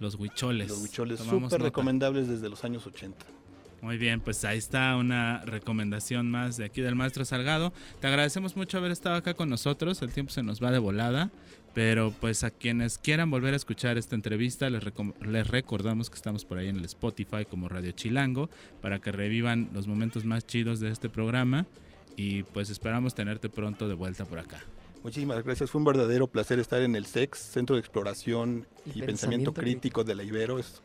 Los 0.00 0.14
huicholes. 0.14 0.68
Los 0.68 0.82
huicholes 0.82 1.20
súper 1.20 1.62
recomendables 1.62 2.28
desde 2.28 2.48
los 2.48 2.64
años 2.64 2.86
80. 2.86 3.26
Muy 3.80 3.96
bien, 3.96 4.20
pues 4.20 4.44
ahí 4.44 4.58
está 4.58 4.96
una 4.96 5.40
recomendación 5.44 6.30
más 6.30 6.56
de 6.56 6.64
aquí 6.64 6.80
del 6.80 6.96
maestro 6.96 7.24
Salgado. 7.24 7.72
Te 8.00 8.08
agradecemos 8.08 8.56
mucho 8.56 8.78
haber 8.78 8.90
estado 8.90 9.14
acá 9.14 9.34
con 9.34 9.48
nosotros. 9.48 10.02
El 10.02 10.12
tiempo 10.12 10.32
se 10.32 10.42
nos 10.42 10.62
va 10.62 10.72
de 10.72 10.78
volada. 10.78 11.30
Pero 11.74 12.12
pues 12.18 12.42
a 12.42 12.50
quienes 12.50 12.98
quieran 12.98 13.30
volver 13.30 13.54
a 13.54 13.56
escuchar 13.56 13.98
esta 13.98 14.16
entrevista, 14.16 14.68
les, 14.68 14.82
les 15.20 15.46
recordamos 15.46 16.10
que 16.10 16.16
estamos 16.16 16.44
por 16.44 16.58
ahí 16.58 16.66
en 16.68 16.76
el 16.76 16.84
Spotify 16.86 17.44
como 17.48 17.68
Radio 17.68 17.92
Chilango 17.92 18.50
para 18.80 18.98
que 18.98 19.12
revivan 19.12 19.68
los 19.72 19.86
momentos 19.86 20.24
más 20.24 20.44
chidos 20.44 20.80
de 20.80 20.90
este 20.90 21.08
programa. 21.08 21.66
Y 22.16 22.42
pues 22.42 22.70
esperamos 22.70 23.14
tenerte 23.14 23.48
pronto 23.48 23.86
de 23.86 23.94
vuelta 23.94 24.24
por 24.24 24.40
acá. 24.40 24.60
Muchísimas 25.08 25.42
gracias, 25.42 25.70
fue 25.70 25.78
un 25.78 25.86
verdadero 25.86 26.26
placer 26.26 26.58
estar 26.58 26.82
en 26.82 26.94
el 26.94 27.06
SEX, 27.06 27.38
Centro 27.38 27.76
de 27.76 27.80
Exploración 27.80 28.66
Y 28.84 28.98
y, 28.98 29.02
Pensamiento, 29.02 29.06
Pensamiento 29.06 29.54
Crítico 29.54 30.04
de 30.04 30.14
la 30.14 30.22
Ibero. 30.22 30.58
Es 30.58 30.82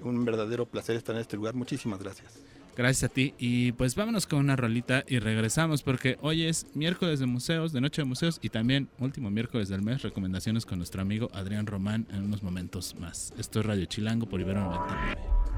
un 0.00 0.24
verdadero 0.24 0.64
placer 0.64 0.96
estar 0.96 1.14
en 1.14 1.20
este 1.20 1.36
lugar. 1.36 1.54
Muchísimas 1.54 2.02
gracias. 2.02 2.38
Gracias 2.74 3.10
a 3.10 3.12
ti. 3.12 3.34
Y 3.36 3.72
pues 3.72 3.94
vámonos 3.94 4.26
con 4.26 4.38
una 4.38 4.56
rolita 4.56 5.04
y 5.06 5.18
regresamos 5.18 5.82
porque 5.82 6.16
hoy 6.22 6.44
es 6.44 6.64
miércoles 6.72 7.20
de 7.20 7.26
museos, 7.26 7.74
de 7.74 7.82
noche 7.82 8.00
de 8.00 8.06
museos 8.06 8.38
y 8.40 8.48
también 8.48 8.88
último 9.00 9.30
miércoles 9.30 9.68
del 9.68 9.82
mes, 9.82 10.00
recomendaciones 10.00 10.64
con 10.64 10.78
nuestro 10.78 11.02
amigo 11.02 11.28
Adrián 11.34 11.66
Román 11.66 12.06
en 12.10 12.24
unos 12.24 12.42
momentos 12.42 12.94
más. 12.98 13.34
Esto 13.36 13.60
es 13.60 13.66
Radio 13.66 13.84
Chilango 13.84 14.26
por 14.30 14.40
Ibero 14.40 14.62
99. 14.62 15.57